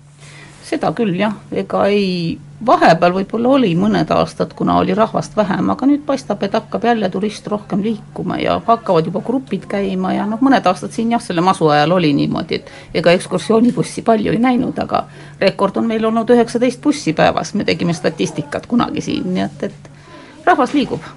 seda 0.67 0.91
küll 0.95 1.15
jah, 1.15 1.35
ega 1.55 1.85
ei, 1.87 2.37
vahepeal 2.65 3.13
võib-olla 3.15 3.53
oli 3.55 3.69
mõned 3.77 4.09
aastad, 4.11 4.53
kuna 4.57 4.77
oli 4.81 4.95
rahvast 4.97 5.35
vähem, 5.37 5.69
aga 5.69 5.87
nüüd 5.87 6.03
paistab, 6.05 6.41
et 6.43 6.55
hakkab 6.57 6.83
jälle 6.89 7.09
turist 7.13 7.47
rohkem 7.47 7.83
liikuma 7.85 8.39
ja 8.41 8.57
hakkavad 8.65 9.05
juba 9.07 9.21
grupid 9.25 9.67
käima 9.69 10.13
ja 10.15 10.25
noh, 10.29 10.41
mõned 10.41 10.65
aastad 10.67 10.91
siin 10.95 11.13
jah, 11.13 11.23
selle 11.23 11.43
masu 11.45 11.69
ajal 11.71 11.95
oli 11.99 12.11
niimoodi, 12.17 12.59
et 12.59 12.99
ega 13.01 13.13
ekskursioonibussi 13.15 14.03
palju 14.07 14.33
ei 14.33 14.41
näinud, 14.43 14.79
aga 14.83 15.05
rekord 15.41 15.77
on 15.77 15.87
meil 15.87 16.05
olnud 16.09 16.35
üheksateist 16.35 16.81
bussi 16.83 17.13
päevas, 17.13 17.53
me 17.53 17.67
tegime 17.67 17.95
statistikat 17.95 18.67
kunagi 18.67 19.05
siin, 19.05 19.31
nii 19.33 19.45
et, 19.45 19.69
et 19.69 20.45
rahvas 20.49 20.73
liigub. 20.73 21.07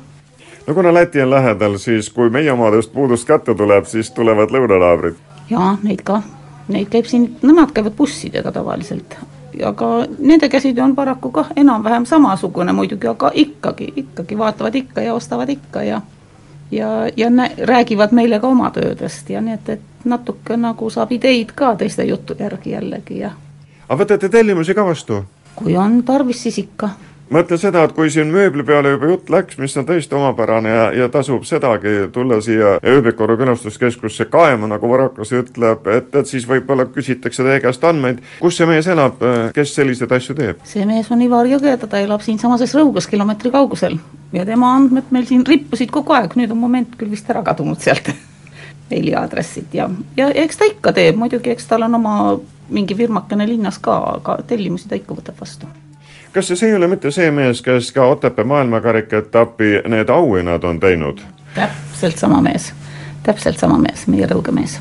No 0.66 0.74
kuna 0.74 0.94
Läti 0.94 1.22
on 1.22 1.30
lähedal, 1.30 1.78
siis 1.82 2.10
kui 2.14 2.30
meie 2.30 2.52
omadest 2.52 2.92
puudust 2.92 3.26
kätte 3.26 3.54
tuleb, 3.56 3.88
siis 3.90 4.12
tulevad 4.14 4.52
lõunanaabrid. 4.54 5.18
jaa, 5.50 5.74
neid 5.82 6.04
ka, 6.06 6.20
neid 6.68 6.92
käib 6.92 7.08
siin, 7.10 7.26
nemad 7.42 7.72
käivad 7.74 7.96
bussidega 7.96 8.52
tavaliselt, 8.52 9.16
aga 9.64 9.86
nende 10.18 10.48
käsitöö 10.48 10.84
on 10.84 10.94
paraku 10.94 11.30
kah 11.30 11.50
enam-vähem 11.56 12.06
samasugune 12.06 12.72
muidugi, 12.72 13.06
aga 13.06 13.30
ikkagi, 13.34 13.92
ikkagi 13.96 14.38
vaatavad 14.38 14.74
ikka 14.74 15.00
ja 15.00 15.14
ostavad 15.14 15.48
ikka 15.48 15.82
ja 15.82 16.00
ja, 16.70 16.88
ja 17.16 17.30
nä-, 17.30 17.50
räägivad 17.58 18.12
meile 18.12 18.40
ka 18.40 18.48
oma 18.48 18.70
töödest 18.70 19.30
ja 19.30 19.40
nii 19.40 19.54
et, 19.54 19.68
et 19.68 20.04
natuke 20.04 20.56
nagu 20.56 20.90
saab 20.90 21.12
ideid 21.12 21.52
ka 21.54 21.74
teiste 21.76 22.04
jutu 22.04 22.36
järgi 22.38 22.70
jällegi 22.70 23.18
ja 23.18 23.30
aga 23.88 24.04
võtate 24.04 24.28
tellimusi 24.28 24.74
ka 24.74 24.84
vastu? 24.86 25.24
kui 25.56 25.76
on 25.76 26.02
tarvis, 26.06 26.42
siis 26.42 26.58
ikka 26.58 26.90
mõtlen 27.30 27.60
seda, 27.60 27.84
et 27.86 27.94
kui 27.94 28.10
siin 28.10 28.30
mööbli 28.34 28.64
peale 28.66 28.94
juba 28.94 29.10
jutt 29.10 29.30
läks, 29.32 29.58
mis 29.60 29.76
on 29.78 29.86
tõesti 29.88 30.16
omapärane 30.18 30.70
ja, 30.72 30.84
ja 31.02 31.08
tasub 31.12 31.44
sedagi 31.48 32.08
tulla 32.12 32.40
siia 32.44 32.76
ööbikoru 32.86 33.36
külastuskeskusse 33.40 34.26
kaema, 34.32 34.68
nagu 34.70 34.90
Varakas 34.90 35.32
ütleb, 35.36 35.86
et, 35.90 36.10
et 36.14 36.30
siis 36.30 36.46
võib-olla 36.48 36.88
küsitakse 36.90 37.46
teie 37.46 37.60
käest 37.62 37.84
andmeid, 37.86 38.22
kus 38.40 38.58
see 38.58 38.68
mees 38.70 38.88
elab, 38.90 39.22
kes 39.56 39.74
selliseid 39.78 40.14
asju 40.16 40.36
teeb? 40.38 40.64
see 40.68 40.86
mees 40.88 41.10
on 41.14 41.22
Ivar 41.24 41.48
Jõgeda, 41.50 41.90
ta 41.90 42.02
elab 42.02 42.24
siinsamases 42.26 42.74
Rõugas 42.78 43.08
kilomeetri 43.10 43.52
kaugusel 43.54 43.98
ja 44.34 44.46
tema 44.48 44.74
andmed 44.76 45.12
meil 45.14 45.28
siin 45.30 45.46
rippusid 45.46 45.92
kogu 45.94 46.16
aeg, 46.16 46.34
nüüd 46.38 46.54
on 46.54 46.60
moment 46.60 46.96
küll 46.98 47.12
vist 47.12 47.30
ära 47.30 47.44
kadunud 47.46 47.80
sealt 47.82 48.10
meiliaadressid 48.90 49.76
ja, 49.78 49.86
ja 50.18 50.32
eks 50.42 50.58
ta 50.58 50.70
ikka 50.70 50.94
teeb, 50.98 51.20
muidugi 51.20 51.54
eks 51.54 51.70
tal 51.70 51.86
on 51.86 51.94
oma 52.00 52.16
mingi 52.70 52.94
firmakene 52.94 53.46
linnas 53.50 53.78
ka, 53.82 53.96
aga 54.16 54.40
tellimusi 54.46 54.90
ta 54.90 54.98
ikka 54.98 55.14
võtab 55.18 55.38
vastu 55.42 55.70
kas 56.32 56.52
see 56.54 56.68
ei 56.68 56.74
ole 56.74 56.86
mitte 56.86 57.10
see 57.10 57.30
mees, 57.30 57.62
kes 57.62 57.92
ka 57.92 58.06
Otepää 58.06 58.44
maailmakarikaetapi 58.44 59.82
need 59.88 60.08
auhinnad 60.08 60.64
on 60.64 60.80
teinud? 60.80 61.20
täpselt 61.54 62.18
sama 62.18 62.42
mees, 62.42 62.72
täpselt 63.22 63.58
sama 63.58 63.78
mees, 63.78 64.06
meie 64.06 64.26
Rõuge 64.26 64.54
mees. 64.54 64.80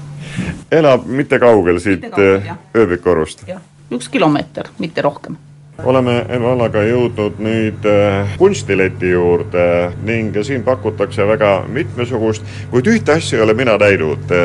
elab 0.71 1.05
mitte 1.05 1.39
kaugel 1.39 1.79
siit 1.79 2.05
eh, 2.05 2.49
ööbikorust? 2.75 3.45
üks 3.91 4.09
kilomeeter, 4.09 4.69
mitte 4.79 5.01
rohkem 5.01 5.37
oleme 5.83 6.25
Evalaga 6.29 6.83
jõudnud 6.83 7.39
nüüd 7.39 7.85
eh, 7.87 8.35
kunstileti 8.37 9.13
juurde 9.15 9.91
ning 10.03 10.35
siin 10.43 10.63
pakutakse 10.63 11.27
väga 11.27 11.63
mitmesugust, 11.67 12.43
kuid 12.69 12.87
ühte 12.93 13.17
asja 13.17 13.39
ei 13.39 13.43
ole 13.43 13.53
mina 13.53 13.77
näinud. 13.77 14.35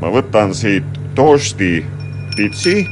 ma 0.00 0.08
võtan 0.08 0.54
siit 0.54 0.86
toosti 1.14 1.84
pitsi 2.36 2.86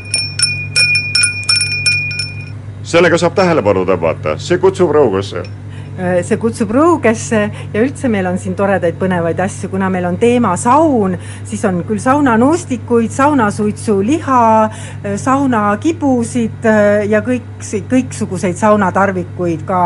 sellega 2.89 3.19
saab 3.21 3.35
tähelepanu 3.37 3.85
tõmmata, 3.89 4.39
see 4.41 4.57
kutsub 4.63 4.93
rõugasse 4.97 5.43
äh, 5.43 6.21
see 6.25 6.39
kutsub 6.41 6.71
rõugesse 6.73 7.43
ja 7.75 7.83
üldse 7.83 8.09
meil 8.09 8.27
on 8.31 8.39
siin 8.41 8.57
toredaid 8.57 8.97
põnevaid 9.01 9.41
asju, 9.45 9.69
kuna 9.75 9.91
meil 9.93 10.09
on 10.09 10.17
teema 10.21 10.55
saun, 10.57 11.19
siis 11.49 11.65
on 11.69 11.83
küll 11.89 12.01
saunanuustikuid, 12.01 13.13
saunasuitsuliha, 13.13 14.41
äh, 14.65 15.19
saunakibusid 15.21 16.69
äh, 16.73 17.05
ja 17.13 17.21
kõik, 17.27 17.61
kõiksuguseid 17.93 18.57
saunatarvikuid, 18.61 19.69
ka 19.69 19.81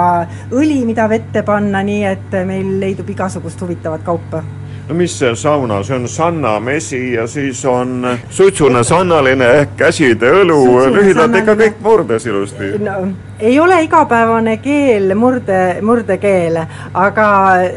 õli, 0.55 0.83
mida 0.87 1.11
vette 1.11 1.43
panna, 1.47 1.83
nii 1.83 2.03
et 2.15 2.43
meil 2.47 2.77
leidub 2.83 3.11
igasugust 3.17 3.67
huvitavat 3.67 4.07
kaupa 4.07 4.45
no 4.89 4.95
mis 4.95 5.19
see 5.19 5.35
sauna, 5.37 5.83
see 5.83 5.97
on 5.97 6.09
sannamesi 6.09 7.13
ja 7.13 7.27
siis 7.27 7.65
on 7.65 8.07
suitsune 8.31 8.85
sannaline 8.85 9.51
ehk 9.61 9.77
käsitöö 9.77 10.43
õlu, 10.45 10.63
lühidalt 10.95 11.37
ikka 11.43 11.55
kõik 11.55 11.83
murdes 11.85 12.27
ilusti. 12.27 12.73
no 12.79 12.97
ei 13.43 13.61
ole 13.61 13.83
igapäevane 13.83 14.57
keel 14.57 15.15
murde, 15.15 15.79
murdekeel, 15.83 16.59
aga 16.95 17.29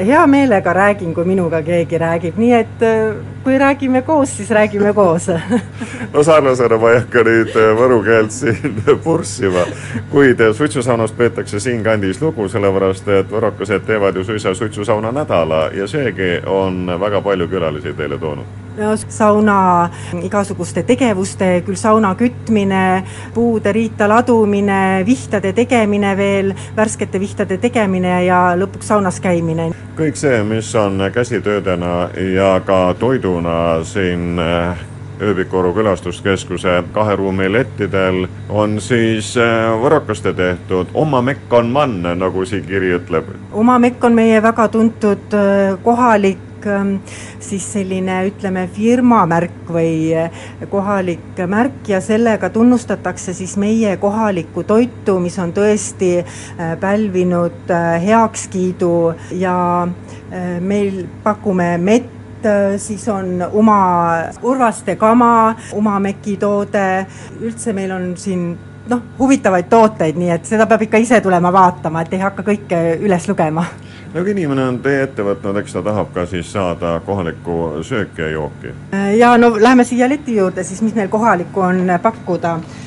hea 0.05 0.27
meelega 0.27 0.74
räägin, 0.74 1.13
kui 1.13 1.25
minuga 1.25 1.62
keegi 1.65 1.98
räägib, 1.98 2.38
nii 2.38 2.51
et 2.53 2.84
äh, 2.86 3.15
kui 3.43 3.57
räägime 3.57 4.01
koos, 4.05 4.36
siis 4.38 4.50
räägime 4.50 4.93
koos. 4.93 5.31
No 6.13 6.24
sarnasena 6.24 6.77
ma 6.77 6.91
ei 6.93 7.00
hakka 7.01 7.24
nüüd 7.25 7.55
äh, 7.57 7.72
võru 7.79 8.01
keelt 8.05 8.36
siin 8.36 8.77
purssima, 9.05 9.65
kuid 10.12 10.43
suitsusaunast 10.57 11.17
peetakse 11.17 11.60
siinkandis 11.60 12.22
lugu, 12.22 12.45
sellepärast 12.51 13.10
et 13.10 13.34
võrokesed 13.34 13.88
teevad 13.89 14.15
ju 14.15 14.27
suisa 14.27 14.53
suitsusauna 14.53 15.12
nädala 15.15 15.69
ja 15.74 15.88
seegi 15.88 16.38
on 16.45 16.86
väga 17.00 17.22
palju 17.25 17.50
külalisi 17.50 17.93
teile 17.98 18.22
toonud 18.22 18.64
sauna 19.10 19.89
igasuguste 20.24 20.84
tegevuste, 20.84 21.62
küll 21.65 21.79
sauna 21.79 22.15
kütmine, 22.15 23.03
puude 23.34 23.72
riita 23.75 24.10
ladumine, 24.10 25.03
vihtade 25.05 25.53
tegemine 25.53 26.15
veel, 26.17 26.53
värskete 26.77 27.20
vihtade 27.20 27.58
tegemine 27.58 28.25
ja 28.25 28.41
lõpuks 28.58 28.91
saunas 28.94 29.20
käimine. 29.20 29.72
kõik 29.96 30.15
see, 30.20 30.44
mis 30.44 30.75
on 30.75 31.00
käsitöödena 31.13 32.10
ja 32.36 32.60
ka 32.65 32.96
toiduna 33.00 33.84
siin 33.84 34.39
eh, 34.39 34.86
ööbikuoru 35.22 35.74
külastuskeskuse 35.74 36.84
kahe 36.94 37.15
ruumi 37.15 37.51
lettidel 37.51 38.27
on 38.50 38.82
siis 38.82 39.38
eh, 39.38 39.70
võrokaste 39.82 40.34
tehtud, 40.34 40.91
oma 40.94 41.22
mekk 41.22 41.53
on 41.53 41.72
mann, 41.72 42.03
nagu 42.20 42.46
siin 42.46 42.65
kiri 42.67 42.96
ütleb. 42.98 43.29
oma 43.53 43.79
mekk 43.79 44.03
on 44.03 44.15
meie 44.15 44.41
väga 44.44 44.67
tuntud 44.67 45.34
eh, 45.34 45.77
kohalik 45.84 46.44
siis 47.39 47.65
selline, 47.74 48.17
ütleme, 48.29 48.65
firmamärk 48.74 49.69
või 49.72 50.13
äh, 50.17 50.41
kohalik 50.72 51.39
märk 51.50 51.89
ja 51.89 52.01
sellega 52.01 52.50
tunnustatakse 52.50 53.34
siis 53.34 53.55
meie 53.62 53.95
kohalikku 54.01 54.63
toitu, 54.67 55.19
mis 55.24 55.38
on 55.39 55.53
tõesti 55.55 56.12
äh, 56.22 56.75
pälvinud 56.81 57.72
äh, 57.72 57.95
heakskiidu 58.05 58.91
ja 59.39 59.55
meil 60.60 61.05
pakume 61.24 61.75
mett, 61.77 62.45
siis 62.81 63.05
on 63.10 63.39
oma 63.45 63.77
Urvaste 64.43 64.95
kama, 65.00 65.55
oma 65.77 65.95
mekitoode, 66.03 67.05
üldse 67.39 67.74
meil 67.77 67.93
on 67.95 68.10
siin 68.19 68.50
noh, 68.89 69.01
huvitavaid 69.19 69.69
tooteid, 69.69 70.17
nii 70.19 70.34
et 70.36 70.50
seda 70.50 70.67
peab 70.69 70.84
ikka 70.86 71.00
ise 71.01 71.22
tulema 71.24 71.53
vaatama, 71.53 72.03
et 72.03 72.17
ei 72.17 72.25
hakka 72.25 72.45
kõike 72.50 72.81
üles 73.05 73.29
lugema 73.29 73.65
no 74.15 74.24
kui 74.24 74.31
inimene 74.31 74.63
on 74.63 74.79
tee 74.79 75.01
ette 75.03 75.24
võtnud, 75.27 75.60
eks 75.60 75.75
ta 75.75 75.84
tahab 75.84 76.13
ka 76.15 76.25
siis 76.31 76.48
saada 76.55 76.95
kohalikku 77.05 77.84
sööki 77.84 78.24
ja 78.24 78.29
jooki. 78.38 78.74
ja 79.19 79.36
no 79.38 79.51
lähme 79.60 79.84
siia 79.84 80.10
leti 80.10 80.38
juurde 80.39 80.63
siis, 80.63 80.81
mis 80.81 80.95
meil 80.95 81.12
kohalikku 81.12 81.62
on 81.62 81.91
pakkuda 82.01 82.60
Äh, 82.60 82.84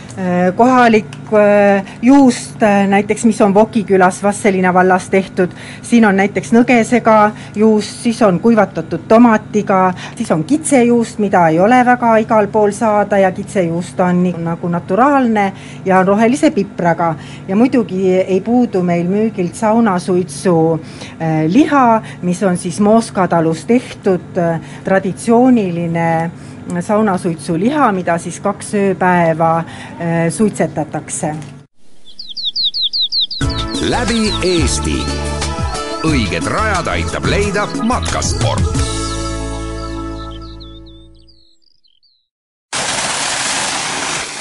kohalik 0.56 1.06
äh, 1.32 1.84
juust 2.02 2.62
äh, 2.62 2.88
näiteks, 2.88 3.24
mis 3.24 3.40
on 3.40 3.54
Voki 3.54 3.84
külas 3.84 4.22
Vastseliina 4.22 4.74
vallas 4.74 5.10
tehtud, 5.10 5.52
siin 5.82 6.04
on 6.08 6.16
näiteks 6.18 6.50
nõgesega 6.52 7.30
juust, 7.56 8.00
siis 8.02 8.22
on 8.26 8.40
kuivatatud 8.40 9.04
tomatiga, 9.08 9.92
siis 10.16 10.30
on 10.34 10.42
kitsejuust, 10.44 11.20
mida 11.22 11.44
ei 11.48 11.60
ole 11.60 11.78
väga 11.86 12.16
igal 12.24 12.50
pool 12.50 12.74
saada 12.74 13.18
ja 13.22 13.30
kitsejuust 13.32 14.00
on 14.00 14.24
nagu 14.42 14.68
naturaalne 14.68 15.52
ja 15.84 16.02
rohelise 16.02 16.50
pipraga. 16.50 17.14
ja 17.48 17.56
muidugi 17.56 18.16
ei 18.18 18.40
puudu 18.40 18.82
meil 18.82 19.06
müügilt 19.06 19.54
saunasuitsu 19.54 20.80
liha, 21.46 22.02
mis 22.22 22.42
on 22.42 22.56
siis 22.56 22.80
Mooska 22.80 23.28
talus 23.28 23.64
tehtud 23.64 24.42
traditsiooniline 24.84 26.30
saunasuitsuliha, 26.80 27.92
mida 27.92 28.18
siis 28.18 28.40
kaks 28.40 28.74
ööpäeva 28.74 29.58
äh, 29.58 30.28
suitsetatakse. 30.30 31.34
läbi 33.88 34.32
Eesti. 34.42 34.98
õiged 36.04 36.46
rajad 36.46 36.86
aitab 36.86 37.24
leida 37.26 37.66
matkasport 37.82 38.88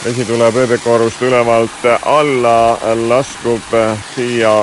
vesi 0.08 0.26
tuleb 0.26 0.56
ööbikuorust 0.56 1.22
ülevalt 1.22 1.86
alla, 2.06 2.78
laskub 3.10 3.74
siia 4.14 4.54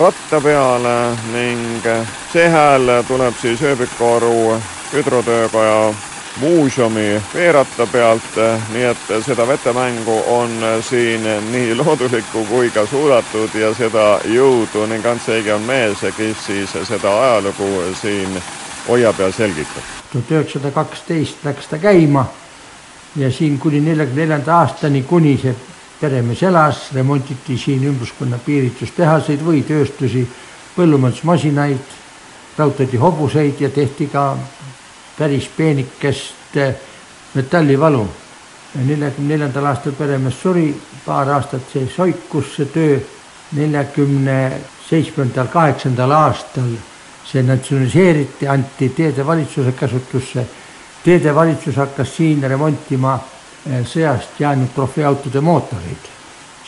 ratta 0.00 0.40
peale 0.40 0.94
ning 1.34 1.84
see 2.32 2.48
hääl 2.48 2.88
tuleb 3.08 3.36
siis 3.40 3.60
ööbikuoru 3.62 4.56
hüdrotöökoja 4.94 5.92
muuseumi 6.40 7.22
veerata 7.34 7.86
pealt, 7.86 8.36
nii 8.72 8.84
et 8.84 9.12
seda 9.24 9.46
vetemängu 9.48 10.16
on 10.26 10.50
siin 10.80 11.24
nii 11.50 11.74
loodulikku 11.74 12.44
kui 12.44 12.70
ka 12.70 12.86
suudatud 12.86 13.54
ja 13.54 13.72
seda 13.74 14.20
jõudu 14.24 14.86
ning 14.86 15.06
Ants 15.06 15.28
Eige 15.28 15.54
on 15.54 15.64
mees, 15.64 16.04
kes 16.16 16.46
siis 16.46 16.74
seda 16.88 17.12
ajalugu 17.22 17.70
siin 18.00 18.42
hoiab 18.88 19.20
ja 19.20 19.32
selgitab. 19.32 19.82
tuhat 20.12 20.30
üheksasada 20.30 20.70
kaksteist 20.70 21.44
läks 21.44 21.66
ta 21.66 21.78
käima 21.78 22.26
ja 23.16 23.30
siin 23.32 23.58
kuni 23.58 23.80
neljakümne 23.80 24.20
neljanda 24.20 24.58
aastani, 24.58 25.02
kuni 25.02 25.38
see 25.42 25.54
peremees 26.00 26.42
elas, 26.42 26.90
remonditi 26.94 27.56
siin 27.58 27.84
ümbruskonna 27.88 28.38
piiritustehaseid 28.44 29.40
või 29.44 29.62
tööstusi, 29.64 30.26
põllumajandusmasinaid, 30.76 31.96
raudteedi 32.58 33.00
hobuseid 33.00 33.60
ja 33.60 33.70
tehti 33.70 34.06
ka 34.12 34.34
päris 35.18 35.48
peenikest 35.56 36.56
eh, 36.56 36.74
metallivalu. 37.34 38.08
neljakümne 38.76 39.28
neljandal 39.28 39.66
aastal 39.70 39.92
peremees 39.96 40.36
suri, 40.42 40.66
paar 41.04 41.30
aastat 41.32 41.70
see 41.72 41.86
soikus, 41.88 42.56
see 42.56 42.66
töö. 42.66 42.98
neljakümne 43.56 44.52
seitsmendal, 44.88 45.46
kaheksandal 45.46 46.10
aastal 46.10 46.68
see 47.24 47.42
natsionaliseeriti, 47.42 48.48
anti 48.48 48.88
teedevalitsuse 48.88 49.72
käsutusse. 49.72 50.46
teedevalitsus 51.04 51.76
hakkas 51.76 52.16
siin 52.16 52.42
remontima 52.42 53.14
eh, 53.70 53.86
sõjast 53.86 54.40
jäänud 54.40 54.74
trofeeautode 54.74 55.40
mootoreid. 55.40 56.12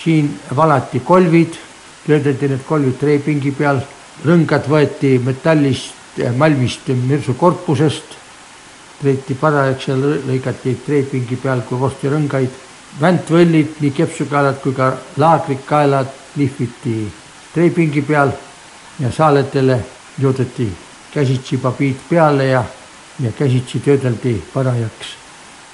siin 0.05 0.41
valati 0.57 1.01
kolvid, 1.01 1.55
töödeldi 2.07 2.49
need 2.49 2.65
kolvid 2.65 2.97
treipingi 2.99 3.51
peal, 3.51 3.83
rõngad 4.25 4.65
võeti 4.69 5.19
metallist, 5.19 6.19
eh, 6.19 6.33
malmist 6.33 6.89
mürsukorpusest 6.89 8.17
treeti 9.01 9.35
parajaks 9.35 9.89
ja 9.89 9.97
lõigati 9.99 10.75
treepingi 10.87 11.37
peal 11.37 11.63
kui 11.69 11.79
vorstirõngaid. 11.79 12.51
väntvõllid, 13.01 13.77
nii 13.81 13.91
kepsukaelad 13.91 14.61
kui 14.63 14.73
ka 14.75 14.93
laagrikaelad 15.17 16.09
lihviti 16.37 17.13
treepingi 17.53 18.03
peal 18.03 18.33
ja 18.99 19.11
saaletele 19.13 19.79
joodeti 20.19 20.73
käsitsi 21.15 21.59
pabiid 21.59 21.97
peale 22.09 22.47
ja, 22.47 22.65
ja 23.21 23.33
käsitsi 23.33 23.81
töödeldi 23.81 24.43
parajaks. 24.55 25.15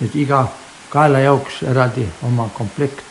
et 0.03 0.17
iga 0.17 0.49
kaela 0.91 1.19
jaoks 1.19 1.63
eraldi 1.63 2.09
oma 2.23 2.49
komplekt 2.55 3.05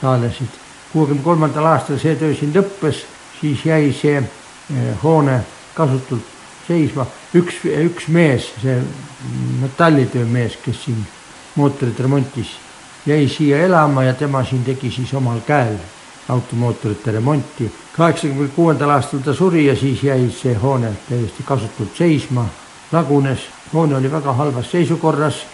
saalesid. 0.00 0.48
kuuekümne 0.92 1.22
kolmandal 1.22 1.66
aastal 1.66 1.98
see 1.98 2.16
töö 2.16 2.34
siin 2.34 2.54
lõppes, 2.54 3.04
siis 3.40 3.64
jäi 3.64 3.92
see 3.92 4.16
eh, 4.16 5.02
hoone 5.02 5.40
kasutult 5.74 6.35
seisma 6.68 7.06
üks, 7.34 7.60
üks 7.64 8.08
mees, 8.08 8.50
see 8.62 8.78
metallitöömees, 9.60 10.58
kes 10.64 10.84
siin 10.84 11.02
mootorit 11.56 12.00
remontis, 12.00 12.56
jäi 13.06 13.28
siia 13.28 13.64
elama 13.66 14.04
ja 14.04 14.14
tema 14.14 14.44
siin 14.44 14.64
tegi 14.64 14.90
siis 14.90 15.14
omal 15.14 15.40
käel 15.46 15.76
automootorite 16.28 17.12
remonti. 17.12 17.72
kaheksakümne 17.96 18.48
kuuendal 18.48 18.90
aastal 18.90 19.18
ta 19.18 19.34
suri 19.34 19.66
ja 19.66 19.76
siis 19.76 20.02
jäi 20.02 20.30
see 20.30 20.54
hoone 20.54 20.92
täiesti 21.08 21.42
kasutult 21.42 21.96
seisma, 21.96 22.46
lagunes, 22.92 23.46
hoone 23.72 23.96
oli 23.96 24.12
väga 24.12 24.32
halvas 24.32 24.70
seisukorras, 24.70 25.46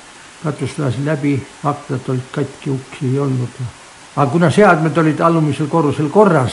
katus 0.43 0.79
lasi 0.79 1.05
läbi, 1.05 1.47
aknad 1.65 2.09
olid 2.09 2.29
katki, 2.33 2.71
uksi 2.71 3.13
ei 3.13 3.19
olnud. 3.19 3.49
aga 4.17 4.31
kuna 4.31 4.51
seadmed 4.51 4.97
olid 4.97 5.21
alumisel 5.21 5.67
korrusel 5.67 6.09
korras, 6.09 6.53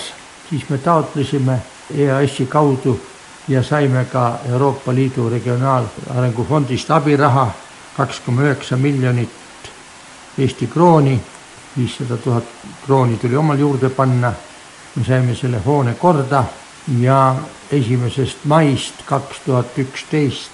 siis 0.50 0.70
me 0.70 0.78
taotlesime 0.78 1.60
EAS-i 1.96 2.46
kaudu 2.46 3.00
ja 3.50 3.64
saime 3.64 4.06
ka 4.06 4.40
Euroopa 4.50 4.96
Liidu 4.96 5.30
Regionaalarengu 5.30 6.46
Fondist 6.50 6.92
abiraha 6.92 7.52
kaks 7.98 8.20
koma 8.26 8.42
üheksa 8.42 8.78
miljonit 8.78 9.30
Eesti 10.38 10.68
krooni, 10.68 11.22
viissada 11.78 12.18
tuhat 12.18 12.44
krooni 12.86 13.18
tuli 13.18 13.36
omal 13.36 13.58
juurde 13.58 13.90
panna. 13.90 14.34
me 14.96 15.04
saime 15.06 15.36
selle 15.36 15.60
hoone 15.66 15.94
korda 15.94 16.44
ja 17.00 17.36
esimesest 17.72 18.38
maist 18.44 18.94
kaks 19.06 19.40
tuhat 19.46 19.78
üksteist 19.78 20.52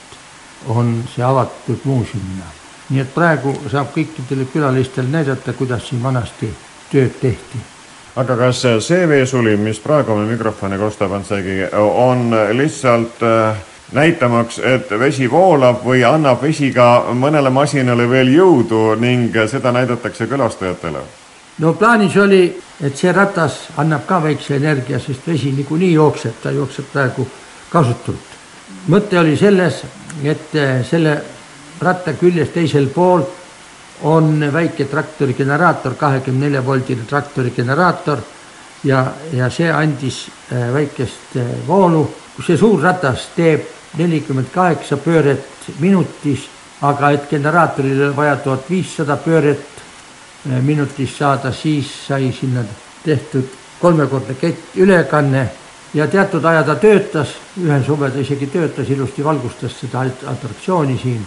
on 0.67 1.03
see 1.15 1.23
avatud 1.23 1.79
muuseumina. 1.83 2.45
nii 2.89 2.99
et 2.99 3.13
praegu 3.13 3.55
saab 3.71 3.93
kõikidele 3.95 4.45
külalistele 4.53 5.07
näidata, 5.07 5.53
kuidas 5.53 5.87
siin 5.89 6.03
vanasti 6.03 6.53
tööd 6.91 7.19
tehti 7.21 7.74
aga 8.15 8.35
kas 8.37 8.61
see 8.79 9.07
veesuli, 9.07 9.57
mis 9.57 9.79
praegu 9.83 10.15
meil 10.15 10.29
mikrofoni 10.31 10.77
kostab, 10.79 11.11
Antsegi, 11.17 11.65
on 11.75 12.31
lihtsalt 12.55 13.23
äh, 13.23 13.57
näitamaks, 13.91 14.59
et 14.59 14.91
vesi 14.99 15.27
voolab 15.31 15.83
või 15.85 16.03
annab 16.07 16.41
vesi 16.41 16.71
ka 16.73 17.11
mõnele 17.13 17.51
masinale 17.53 18.07
veel 18.09 18.31
jõudu 18.33 18.95
ning 18.99 19.35
seda 19.51 19.71
näidatakse 19.75 20.27
külastajatele? 20.27 21.03
no 21.59 21.73
plaanis 21.73 22.15
oli, 22.19 22.43
et 22.83 22.97
see 22.97 23.11
ratas 23.15 23.69
annab 23.77 24.05
ka 24.07 24.19
väikse 24.23 24.55
energia, 24.55 24.99
sest 24.99 25.27
vesi 25.27 25.51
niikuinii 25.55 25.93
jookseb, 25.93 26.41
ta 26.43 26.51
jookseb 26.51 26.91
praegu 26.91 27.27
kasutult. 27.69 28.33
mõte 28.87 29.19
oli 29.19 29.37
selles, 29.37 29.83
et 30.23 30.51
selle 30.89 31.21
ratta 31.81 32.13
küljes 32.13 32.49
teisel 32.49 32.87
pool 32.87 33.23
on 34.01 34.53
väike 34.53 34.85
traktori 34.85 35.33
generaator, 35.33 35.95
kahekümne 35.95 36.45
nelja 36.45 36.65
voldine 36.65 37.05
traktori 37.07 37.51
generaator 37.55 38.19
ja, 38.83 39.05
ja 39.33 39.49
see 39.49 39.71
andis 39.71 40.25
äh, 40.51 40.73
väikest 40.73 41.37
äh, 41.37 41.67
voolu. 41.67 42.07
see 42.45 42.57
suur 42.57 42.81
ratas 42.83 43.29
teeb 43.35 43.63
nelikümmend 43.97 44.49
kaheksa 44.51 44.97
pööret 44.99 45.69
minutis, 45.79 46.49
aga 46.81 47.13
et 47.15 47.29
generaatoril 47.29 48.09
on 48.09 48.15
vaja 48.15 48.35
tuhat 48.43 48.69
viissada 48.69 49.15
pööret 49.17 49.79
äh, 49.79 50.59
minutis 50.61 51.17
saada, 51.17 51.53
siis 51.53 51.91
sai 52.07 52.33
sinna 52.35 52.63
tehtud 53.03 53.47
kolmekordne 53.79 54.35
kett 54.35 54.75
ülekanne 54.75 55.47
ja 55.93 56.07
teatud 56.07 56.43
aja 56.45 56.63
ta 56.63 56.75
töötas, 56.75 57.37
ühe 57.63 57.79
suve 57.85 58.11
ta 58.11 58.19
isegi 58.19 58.47
töötas 58.51 58.89
ilusti, 58.89 59.23
valgustas 59.23 59.79
seda 59.79 60.03
atraktsiooni 60.27 60.99
siin 60.99 61.23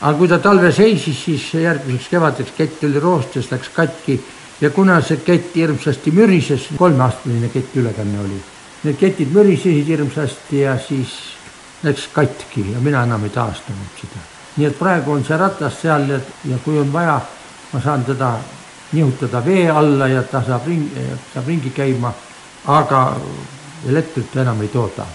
aga 0.00 0.18
kui 0.18 0.28
ta 0.28 0.38
talve 0.38 0.72
seisis, 0.72 1.18
siis 1.24 1.44
järgmiseks 1.54 2.08
kevadeks 2.10 2.54
kett 2.56 2.84
oli 2.84 3.00
roostes, 3.00 3.50
läks 3.50 3.68
katki. 3.74 4.20
Ja 4.60 4.70
kuna 4.70 5.00
see 5.02 5.18
kett 5.26 5.54
hirmsasti 5.58 6.12
mürises, 6.14 6.68
kolmeastmeline 6.78 7.48
kettülekanne 7.50 8.20
oli, 8.22 8.36
need 8.84 8.98
ketid 8.98 9.32
mürisesid 9.34 9.88
hirmsasti 9.90 10.60
ja 10.60 10.76
siis 10.78 11.16
läks 11.82 12.08
katki 12.14 12.68
ja 12.72 12.80
mina 12.80 13.02
enam 13.02 13.24
ei 13.24 13.30
taastanud 13.34 13.98
seda. 14.00 14.22
nii 14.56 14.66
et 14.68 14.78
praegu 14.78 15.12
on 15.12 15.24
see 15.24 15.36
ratas 15.36 15.80
seal 15.80 16.04
ja, 16.10 16.18
ja 16.44 16.58
kui 16.64 16.78
on 16.78 16.92
vaja, 16.92 17.16
ma 17.72 17.80
saan 17.80 18.04
teda 18.04 18.34
nihutada 18.92 19.40
vee 19.44 19.70
alla 19.70 20.08
ja 20.08 20.22
ta 20.22 20.42
saab 20.46 20.66
ringi, 20.66 21.08
saab 21.34 21.48
ringi 21.48 21.70
käima, 21.70 22.12
aga 22.66 23.16
elektrit 23.88 24.30
ta 24.32 24.44
enam 24.44 24.60
ei 24.62 24.68
tooda 24.68 25.06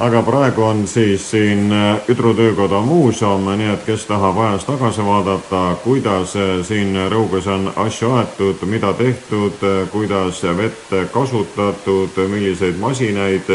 aga 0.00 0.22
praegu 0.22 0.62
on 0.62 0.86
siis 0.88 1.30
siin 1.30 1.72
äh, 1.72 2.00
Üdru 2.08 2.34
töökoda 2.36 2.80
muuseum, 2.84 3.46
nii 3.56 3.70
et 3.72 3.84
kes 3.86 4.04
tahab 4.06 4.36
ajas 4.44 4.66
tagasi 4.68 5.04
vaadata, 5.04 5.62
kuidas 5.84 6.34
äh, 6.36 6.60
siin 6.66 6.92
Rõuges 7.10 7.48
on 7.48 7.70
asju 7.76 8.12
aetud, 8.18 8.64
mida 8.68 8.92
tehtud, 8.92 9.62
äh, 9.64 9.88
kuidas 9.92 10.42
vett 10.58 10.92
kasutatud, 11.12 12.18
milliseid 12.28 12.76
masinaid 12.80 13.48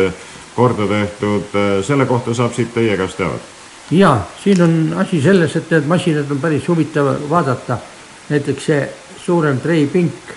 korda 0.56 0.88
tehtud, 0.88 1.54
selle 1.86 2.06
kohta 2.06 2.34
saab 2.36 2.54
siit 2.54 2.74
teie 2.74 2.98
käest 2.98 3.18
teavet. 3.18 3.42
ja 3.92 4.18
siin 4.44 4.62
on 4.62 4.74
asi 4.98 5.22
selles, 5.22 5.56
et 5.56 5.70
need 5.72 5.88
masinad 5.88 6.32
on 6.32 6.42
päris 6.42 6.68
huvitav 6.68 7.14
vaadata. 7.30 7.78
näiteks 8.30 8.66
see 8.66 8.90
suurem 9.18 9.60
treipink 9.60 10.34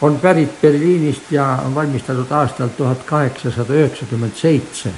on 0.00 0.20
pärit 0.20 0.60
Berliinist 0.60 1.32
ja 1.32 1.58
on 1.64 1.74
valmistatud 1.74 2.30
aastal 2.30 2.68
tuhat 2.68 3.02
kaheksasada 3.02 3.74
üheksakümmend 3.74 4.36
seitse 4.36 4.92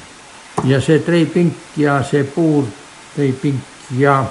ja 0.64 0.80
see 0.80 0.98
treipink 1.04 1.76
ja 1.76 2.00
see 2.02 2.24
puurtreipink 2.24 3.92
ja 3.98 4.24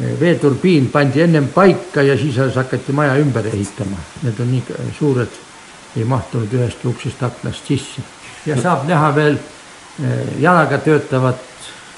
eh, 0.00 0.20
veeturbiin 0.20 0.88
pandi 0.92 1.22
ennem 1.22 1.48
paika 1.48 2.02
ja 2.02 2.16
siis 2.18 2.36
hakati 2.56 2.92
maja 2.92 3.16
ümber 3.16 3.46
ehitama. 3.46 3.96
Need 4.22 4.40
on 4.40 4.50
nii 4.52 4.62
suured, 4.98 5.40
ei 5.96 6.04
mahtunud 6.04 6.54
ühest 6.54 6.84
uksest 6.84 7.22
aknast 7.22 7.66
sisse. 7.66 8.02
ja 8.46 8.56
saab 8.60 8.88
näha 8.88 9.14
veel 9.14 9.36
eh, 9.36 10.40
jalaga 10.40 10.78
töötavat 10.78 11.44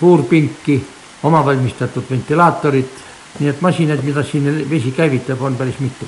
puurpinki, 0.00 0.80
omavalmistatud 1.22 2.04
ventilaatorit, 2.10 3.00
nii 3.38 3.48
et 3.48 3.60
masinaid, 3.60 4.02
mida 4.04 4.22
siin 4.22 4.66
vesi 4.70 4.92
käivitab, 4.92 5.42
on 5.42 5.56
päris 5.56 5.80
mitu 5.80 6.06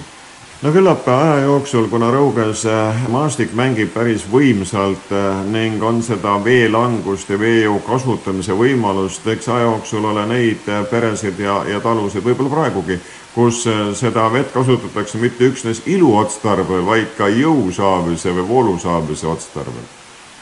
no 0.63 0.73
küllap 0.73 1.09
aja 1.09 1.41
jooksul, 1.45 1.89
kuna 1.93 2.09
Rõuges 2.13 2.63
äh, 2.71 3.03
maastik 3.13 3.53
mängib 3.57 3.91
päris 3.93 4.25
võimsalt 4.31 5.11
äh, 5.13 5.43
ning 5.53 5.83
on 5.85 6.01
seda 6.05 6.37
veelangust 6.45 7.29
ja 7.31 7.37
veejõu 7.41 7.83
kasutamise 7.85 8.57
võimalust, 8.57 9.27
eks 9.29 9.51
aja 9.53 9.67
jooksul 9.67 10.05
ole 10.13 10.25
neid 10.31 10.69
äh, 10.73 10.85
peresid 10.89 11.41
ja, 11.45 11.59
ja 11.69 11.81
talusid, 11.85 12.25
võib-olla 12.25 12.55
praegugi, 12.55 12.99
kus 13.35 13.67
seda 14.01 14.31
vett 14.33 14.49
kasutatakse 14.55 15.21
mitte 15.21 15.51
üksnes 15.51 15.83
iluotstarbel, 15.93 16.81
vaid 16.87 17.11
ka 17.19 17.29
jõu 17.29 17.69
saamise 17.77 18.33
või 18.33 18.47
voolu 18.49 18.79
saamise 18.81 19.29
otstarbel. 19.29 19.85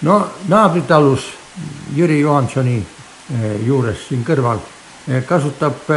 no 0.06 0.20
naabritalus 0.48 1.26
Jüri 1.94 2.20
Johansoni 2.20 2.78
juures 3.66 4.06
siin 4.08 4.22
kõrval 4.26 4.62
kasutab 5.26 5.90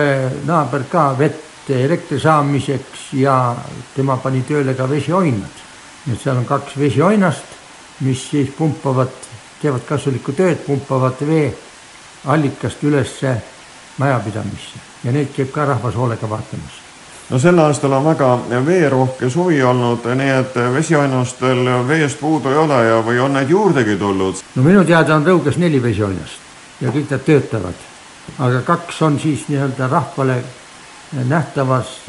naaber 0.45 0.87
ka 0.89 1.11
vett 1.19 1.45
elektri 1.75 2.19
saamiseks 2.19 3.13
ja 3.13 3.55
tema 3.95 4.17
pani 4.17 4.41
tööle 4.47 4.73
ka 4.73 4.89
vesioinad. 4.89 5.63
nii 6.05 6.15
et 6.15 6.21
seal 6.21 6.37
on 6.37 6.45
kaks 6.45 6.77
vesioinast, 6.79 7.55
mis 7.99 8.29
siis 8.29 8.49
pumpavad, 8.57 9.11
teevad 9.61 9.83
kasulikku 9.87 10.31
tööd, 10.31 10.63
pumpavad 10.65 11.19
vee 11.27 11.53
allikast 12.25 12.83
ülesse 12.83 13.37
majapidamisse 13.97 14.79
ja 15.03 15.11
neid 15.11 15.33
käib 15.35 15.51
ka 15.51 15.65
rahvas 15.65 15.95
hoolega 15.95 16.29
vaatamas 16.29 16.87
no 17.29 17.39
sel 17.39 17.59
aastal 17.59 17.93
on 17.97 18.05
väga 18.05 18.29
veerohke 18.65 19.29
suvi 19.29 19.61
olnud, 19.63 20.05
nii 20.15 20.33
et 20.39 20.55
vesioinastel 20.73 21.63
veest 21.87 22.19
puudu 22.19 22.53
ei 22.53 22.57
ole 22.57 22.79
ja, 22.87 23.01
või 23.03 23.19
on 23.19 23.35
neid 23.35 23.49
juurdegi 23.51 23.97
tulnud? 23.99 24.43
no 24.55 24.63
minu 24.63 24.83
teada 24.87 25.15
on 25.15 25.27
Rõuges 25.27 25.59
neli 25.59 25.81
vesioinast 25.83 26.81
ja 26.81 26.93
kõik 26.93 27.11
nad 27.11 27.25
töötavad. 27.25 27.85
aga 28.39 28.61
kaks 28.61 29.01
on 29.01 29.19
siis 29.19 29.47
nii-öelda 29.49 29.87
rahvale 29.87 30.41
nähtavas 31.11 32.01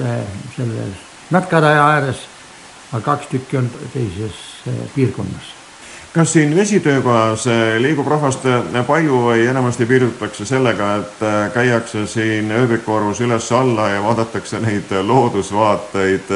selles 0.57 1.09
Mätkaraja 1.31 1.89
ääres, 1.89 2.17
aga 2.93 3.03
kaks 3.05 3.27
tükki 3.27 3.57
on 3.57 3.71
teises 3.93 4.37
eh, 4.67 4.73
piirkonnas. 4.95 5.55
kas 6.13 6.33
siin 6.33 6.57
vesitöökojas 6.57 7.47
eh, 7.47 7.77
liigub 7.81 8.09
rahvast 8.09 8.47
eh, 8.47 8.87
palju 8.87 9.19
või 9.27 9.45
enamasti 9.51 9.87
piirdutakse 9.87 10.47
sellega, 10.49 10.95
et 10.97 11.21
käiakse 11.55 12.07
siin 12.07 12.49
ööbikuorus 12.53 13.21
üles-alla 13.21 13.91
ja 13.93 14.01
vaadatakse 14.03 14.61
neid 14.65 14.89
loodusvaateid 15.03 16.33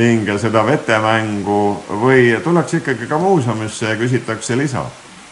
ning 0.00 0.32
seda 0.40 0.64
vetemängu 0.66 1.62
või 2.00 2.40
tullakse 2.44 2.80
ikkagi 2.80 3.06
ka 3.06 3.18
muuseumisse 3.18 3.92
ja 3.92 3.96
küsitakse 4.00 4.56
lisa? 4.56 4.86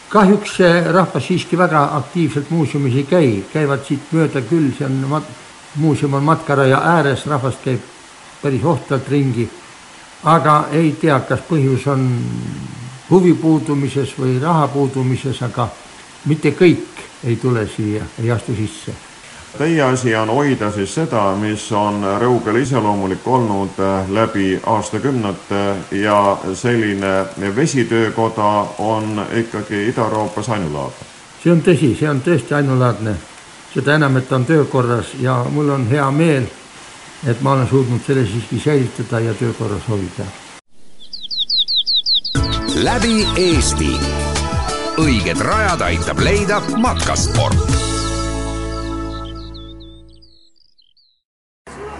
kahjuks 0.09 0.59
rahvas 0.93 1.25
siiski 1.25 1.57
väga 1.57 1.87
aktiivselt 1.97 2.49
muuseumis 2.49 2.95
ei 2.95 3.03
käi, 3.09 3.29
käivad 3.53 3.81
siit 3.87 4.13
mööda 4.13 4.45
küll, 4.45 4.75
see 4.77 4.85
on 4.85 5.23
muuseum 5.75 6.13
on 6.13 6.23
matkaraja 6.23 6.77
ääres, 6.77 7.25
rahvast 7.25 7.63
käib 7.63 7.79
päris 8.41 8.63
ohtralt 8.63 9.09
ringi, 9.09 9.49
aga 10.23 10.65
ei 10.71 10.91
tea, 11.01 11.19
kas 11.19 11.39
põhjus 11.49 11.87
on 11.87 12.09
huvi 13.09 13.33
puudumises 13.33 14.15
või 14.19 14.39
raha 14.41 14.67
puudumises, 14.67 15.41
aga 15.41 15.67
mitte 16.25 16.51
kõik 16.51 17.05
ei 17.23 17.35
tule 17.35 17.67
siia, 17.67 18.03
ei 18.23 18.31
astu 18.31 18.55
sisse. 18.55 18.93
Teie 19.57 19.81
asi 19.83 20.15
on 20.15 20.29
hoida 20.31 20.69
siis 20.71 20.93
seda, 20.95 21.25
mis 21.35 21.65
on 21.75 22.05
Rõugele 22.19 22.61
iseloomulik 22.63 23.25
olnud 23.27 23.81
läbi 24.09 24.59
aastakümnete 24.63 25.63
ja 25.91 26.37
selline 26.55 27.25
vesitöökoda 27.55 28.51
on 28.79 29.25
ikkagi 29.35 29.87
Ida-Euroopas 29.89 30.49
ainulaadne. 30.49 31.09
see 31.43 31.51
on 31.51 31.61
tõsi, 31.61 31.95
see 31.99 32.09
on 32.09 32.21
tõesti 32.21 32.53
ainulaadne 32.53 33.15
seda 33.73 33.95
enam, 33.95 34.17
et 34.17 34.27
ta 34.29 34.35
on 34.35 34.45
töökorras 34.45 35.13
ja 35.19 35.45
mul 35.49 35.69
on 35.69 35.87
hea 35.87 36.11
meel, 36.11 36.47
et 37.27 37.41
ma 37.41 37.53
olen 37.55 37.67
suutnud 37.67 38.01
selle 38.05 38.25
siiski 38.27 38.59
säilitada 38.59 39.19
ja 39.19 39.33
töökorras 39.33 39.87
hoida. 39.89 40.25
läbi 42.83 43.27
Eesti. 43.37 43.99
õiged 44.97 45.39
rajad 45.39 45.81
aitab 45.81 46.19
leida 46.19 46.61
matkasport 46.77 47.57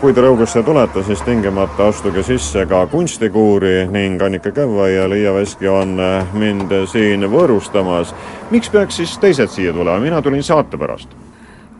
kui 0.02 0.14
te 0.14 0.22
Rõugesse 0.22 0.64
tulete, 0.66 1.04
siis 1.04 1.22
tingimata 1.22 1.88
astuge 1.88 2.24
sisse 2.24 2.66
ka 2.66 2.88
kunstikuuri 2.88 3.86
ning 3.94 4.22
Annika 4.22 4.50
Kõva 4.50 4.88
ja 4.90 5.10
Liia 5.10 5.34
Veski 5.34 5.68
on 5.70 5.94
mind 6.34 6.74
siin 6.90 7.30
võõrustamas. 7.30 8.16
miks 8.52 8.70
peaks 8.70 8.96
siis 8.96 9.18
teised 9.18 9.50
siia 9.50 9.74
tulema, 9.74 10.00
mina 10.00 10.22
tulin 10.22 10.44
saate 10.44 10.78
pärast 10.78 11.21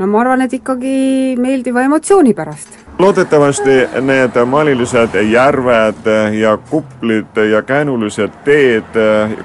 no 0.02 0.08
ma 0.10 0.22
arvan, 0.24 0.42
et 0.42 0.54
ikkagi 0.58 1.36
meeldiva 1.38 1.84
emotsiooni 1.86 2.34
pärast. 2.34 2.78
loodetavasti 3.00 3.78
need 4.02 4.38
maalilised 4.46 5.16
järved 5.30 6.08
ja 6.40 6.58
kuplid 6.70 7.38
ja 7.52 7.62
käänulised 7.62 8.42
teed, 8.46 8.98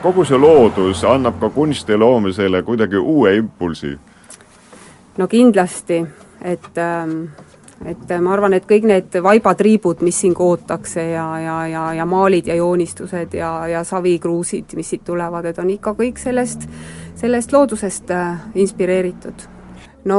kogu 0.03 0.25
see 0.25 0.39
loodus 0.41 1.05
annab 1.05 1.41
ka 1.41 1.51
kunsti 1.51 1.97
loomisele 1.97 2.63
kuidagi 2.63 2.97
uue 2.97 3.35
impulsi. 3.37 3.99
no 5.19 5.29
kindlasti, 5.29 6.07
et 6.43 6.79
ähm, 6.79 7.27
et 7.85 8.13
ma 8.21 8.33
arvan, 8.33 8.55
et 8.57 8.65
kõik 8.65 8.87
need 8.89 9.19
vaibatriibud, 9.23 10.01
mis 10.01 10.21
siin 10.21 10.35
kootakse 10.35 11.03
ja, 11.11 11.27
ja, 11.41 11.57
ja, 11.69 11.83
ja 11.95 12.07
maalid 12.09 12.47
ja 12.49 12.55
joonistused 12.57 13.35
ja, 13.37 13.51
ja 13.69 13.85
savikruusid, 13.85 14.73
mis 14.75 14.89
siit 14.95 15.05
tulevad, 15.05 15.45
et 15.45 15.59
on 15.59 15.69
ikka 15.71 15.93
kõik 15.99 16.17
sellest, 16.17 16.65
sellest 17.21 17.53
loodusest 17.53 18.11
äh, 18.17 18.41
inspireeritud 18.55 19.45
no 20.07 20.19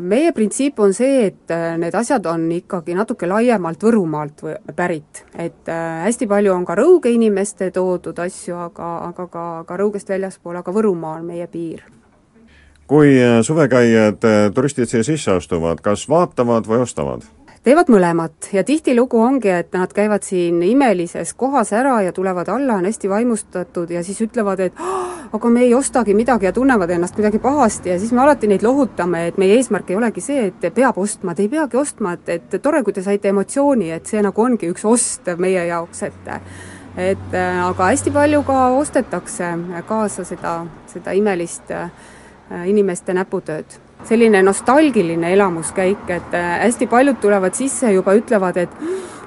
meie 0.00 0.32
printsiip 0.32 0.78
on 0.80 0.94
see, 0.96 1.26
et 1.28 1.54
need 1.78 1.94
asjad 1.94 2.26
on 2.30 2.46
ikkagi 2.56 2.96
natuke 2.96 3.28
laiemalt 3.28 3.82
Võrumaalt 3.82 4.44
pärit. 4.76 5.24
et 5.38 5.68
hästi 5.68 6.26
palju 6.26 6.54
on 6.54 6.64
ka 6.64 6.76
Rõuge 6.78 7.12
inimeste 7.12 7.70
toodud 7.70 8.18
asju, 8.18 8.56
aga, 8.68 8.92
aga 9.08 9.26
ka, 9.26 9.48
ka 9.68 9.80
Rõugest 9.80 10.08
väljaspool, 10.08 10.56
aga 10.56 10.72
Võrumaa 10.72 11.18
on 11.20 11.28
meie 11.28 11.46
piir 11.46 11.84
kui 12.92 13.14
suvekäijad, 13.42 14.24
turistid 14.54 14.90
siia 14.90 15.04
sisse 15.06 15.32
astuvad, 15.32 15.80
kas 15.80 16.02
vaatavad 16.10 16.66
või 16.68 16.82
ostavad? 16.84 17.24
Teevad 17.62 17.90
mõlemat 17.92 18.48
ja 18.52 18.64
tihtilugu 18.66 19.20
ongi, 19.22 19.50
et 19.54 19.72
nad 19.76 19.92
käivad 19.94 20.24
siin 20.26 20.58
imelises 20.66 21.34
kohas 21.38 21.70
ära 21.76 22.00
ja 22.02 22.12
tulevad 22.12 22.50
alla, 22.50 22.80
on 22.80 22.88
hästi 22.88 23.10
vaimustatud 23.10 23.90
ja 23.90 24.02
siis 24.02 24.18
ütlevad, 24.24 24.60
et 24.66 24.82
aga 25.32 25.50
me 25.50 25.62
ei 25.66 25.74
ostagi 25.74 26.14
midagi 26.14 26.48
ja 26.48 26.52
tunnevad 26.52 26.90
ennast 26.90 27.14
kuidagi 27.14 27.38
pahasti. 27.38 27.92
Ja 27.92 27.98
siis 27.98 28.12
me 28.12 28.22
alati 28.24 28.50
neid 28.50 28.66
lohutame, 28.66 29.26
et 29.30 29.38
meie 29.38 29.56
eesmärk 29.60 29.90
ei 29.90 29.96
olegi 29.96 30.24
see, 30.24 30.48
et 30.50 30.66
peab 30.74 30.98
ostma, 30.98 31.34
te 31.34 31.46
ei 31.46 31.52
peagi 31.52 31.78
ostma, 31.78 32.16
et, 32.18 32.28
et 32.28 32.58
tore, 32.62 32.82
kui 32.82 32.92
te 32.92 33.04
saite 33.04 33.30
emotsiooni, 33.30 33.92
et 33.94 34.10
see 34.10 34.22
nagu 34.22 34.42
ongi 34.42 34.70
üks 34.72 34.86
ost 34.88 35.30
meie 35.38 35.66
jaoks, 35.70 36.06
et 36.10 36.32
et 36.92 37.34
aga 37.40 37.86
hästi 37.88 38.10
palju 38.12 38.42
ka 38.44 38.66
ostetakse 38.76 39.46
kaasa 39.88 40.26
seda, 40.28 40.58
seda 40.92 41.14
imelist 41.16 41.70
äh, 41.72 41.88
inimeste 42.68 43.14
näputööd 43.16 43.78
selline 44.08 44.42
nostalgiline 44.42 45.32
elamuskäik, 45.32 46.10
et 46.10 46.34
äh, 46.34 46.52
hästi 46.66 46.86
paljud 46.86 47.20
tulevad 47.20 47.54
sisse 47.54 47.92
juba 47.92 48.14
ütlevad, 48.18 48.56
et 48.56 48.78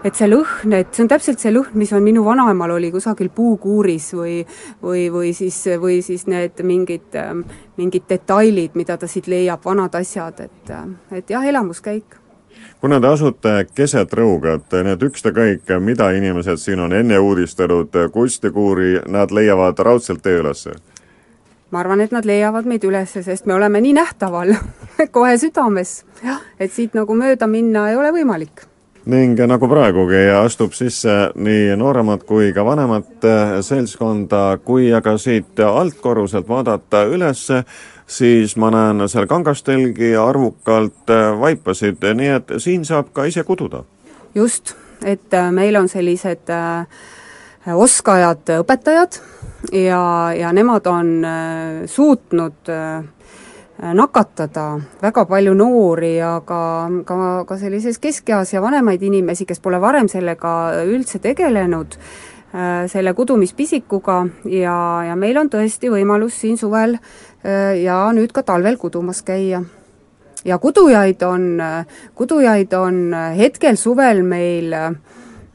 et 0.06 0.14
see 0.14 0.28
lõhn, 0.30 0.74
et 0.78 0.92
see 0.94 1.02
on 1.02 1.08
täpselt 1.10 1.42
see 1.42 1.50
lõhn, 1.50 1.74
mis 1.82 1.90
on 1.98 2.04
minu 2.06 2.22
vanaemal 2.26 2.76
oli 2.76 2.92
kusagil 2.94 3.32
puukuuris 3.34 4.12
või 4.14 4.36
või, 4.84 5.08
või 5.10 5.32
siis, 5.34 5.58
või 5.82 6.02
siis 6.06 6.28
need 6.30 6.62
mingid, 6.62 7.16
ähm, 7.18 7.42
mingid 7.78 8.06
detailid, 8.10 8.78
mida 8.78 9.00
ta 9.02 9.10
siit 9.10 9.28
leiab, 9.32 9.66
vanad 9.66 9.98
asjad, 9.98 10.46
et, 10.46 10.70
äh, 10.70 10.86
et 11.18 11.34
jah, 11.34 11.48
elamuskäik 11.50 12.22
kuna 12.82 13.00
te 13.02 13.08
asute 13.08 13.54
keset 13.76 14.14
Rõugat, 14.14 14.74
need 14.86 15.02
ükstakäik, 15.04 15.72
mida 15.80 16.12
inimesed 16.14 16.62
siin 16.62 16.80
on 16.80 16.94
enne 16.94 17.18
uudistanud, 17.20 17.98
kunstikuuri, 18.14 19.00
nad 19.10 19.34
leiavad 19.34 19.80
raudselt 19.80 20.22
tee 20.24 20.38
ülesse? 20.40 20.76
Ma 21.72 21.80
arvan, 21.82 22.02
et 22.02 22.14
nad 22.16 22.26
leiavad 22.26 22.68
meid 22.70 22.84
üles, 22.88 23.18
sest 23.26 23.46
me 23.46 23.54
oleme 23.58 23.82
nii 23.82 23.96
nähtaval 23.98 24.56
kohe 25.16 25.36
südames, 25.42 26.04
et 26.60 26.72
siit 26.72 26.96
nagu 26.98 27.18
mööda 27.18 27.48
minna 27.48 27.90
ei 27.90 28.00
ole 28.00 28.14
võimalik 28.16 28.68
ning 29.06 29.38
nagu 29.48 29.68
praegugi 29.70 30.24
astub 30.34 30.74
sisse 30.74 31.14
nii 31.38 31.76
nooremat 31.78 32.24
kui 32.26 32.52
ka 32.54 32.64
vanemat 32.66 33.28
eh, 33.30 33.52
seltskonda, 33.66 34.58
kui 34.66 34.90
aga 34.94 35.16
siit 35.22 35.62
altkorruselt 35.62 36.48
vaadata 36.50 37.04
üles, 37.14 37.46
siis 38.08 38.56
ma 38.58 38.72
näen 38.74 39.06
seal 39.10 39.30
kangastelgi 39.30 40.16
arvukalt 40.18 41.14
eh, 41.14 41.28
vaipasid, 41.42 42.02
nii 42.18 42.32
et 42.40 42.56
siin 42.64 42.86
saab 42.86 43.14
ka 43.14 43.28
ise 43.30 43.46
kududa. 43.46 43.84
just, 44.36 44.74
et 45.06 45.34
eh, 45.34 45.52
meil 45.52 45.78
on 45.78 45.90
sellised 45.90 46.50
oskajad 47.74 48.52
õpetajad, 48.60 49.18
ja, 49.72 50.34
ja 50.38 50.52
nemad 50.54 50.86
on 50.88 51.26
äh, 51.26 51.86
suutnud 51.90 52.70
äh, 52.70 53.04
nakatada 53.94 54.80
väga 55.02 55.26
palju 55.26 55.54
noori 55.58 56.16
ja 56.18 56.38
ka, 56.46 56.60
ka, 57.06 57.18
ka 57.48 57.58
sellises 57.58 58.00
keskeas 58.00 58.54
ja 58.54 58.62
vanemaid 58.62 59.04
inimesi, 59.04 59.46
kes 59.46 59.60
pole 59.60 59.82
varem 59.82 60.08
sellega 60.12 60.52
üldse 60.86 61.20
tegelenud, 61.24 61.98
äh, 62.54 62.86
selle 62.92 63.14
kudumispisikuga 63.18 64.20
ja, 64.52 64.78
ja 65.10 65.18
meil 65.18 65.42
on 65.42 65.50
tõesti 65.50 65.92
võimalus 65.92 66.38
siin 66.42 66.62
suvel 66.62 67.00
ja 67.78 67.98
nüüd 68.10 68.32
ka 68.34 68.42
talvel 68.42 68.78
kudumas 68.82 69.20
käia. 69.22 69.60
ja 70.46 70.58
kudujaid 70.58 71.22
on, 71.22 71.62
kudujaid 72.16 72.74
on 72.74 73.14
hetkel 73.38 73.78
suvel 73.78 74.24
meil 74.26 74.74
äh, 74.74 74.96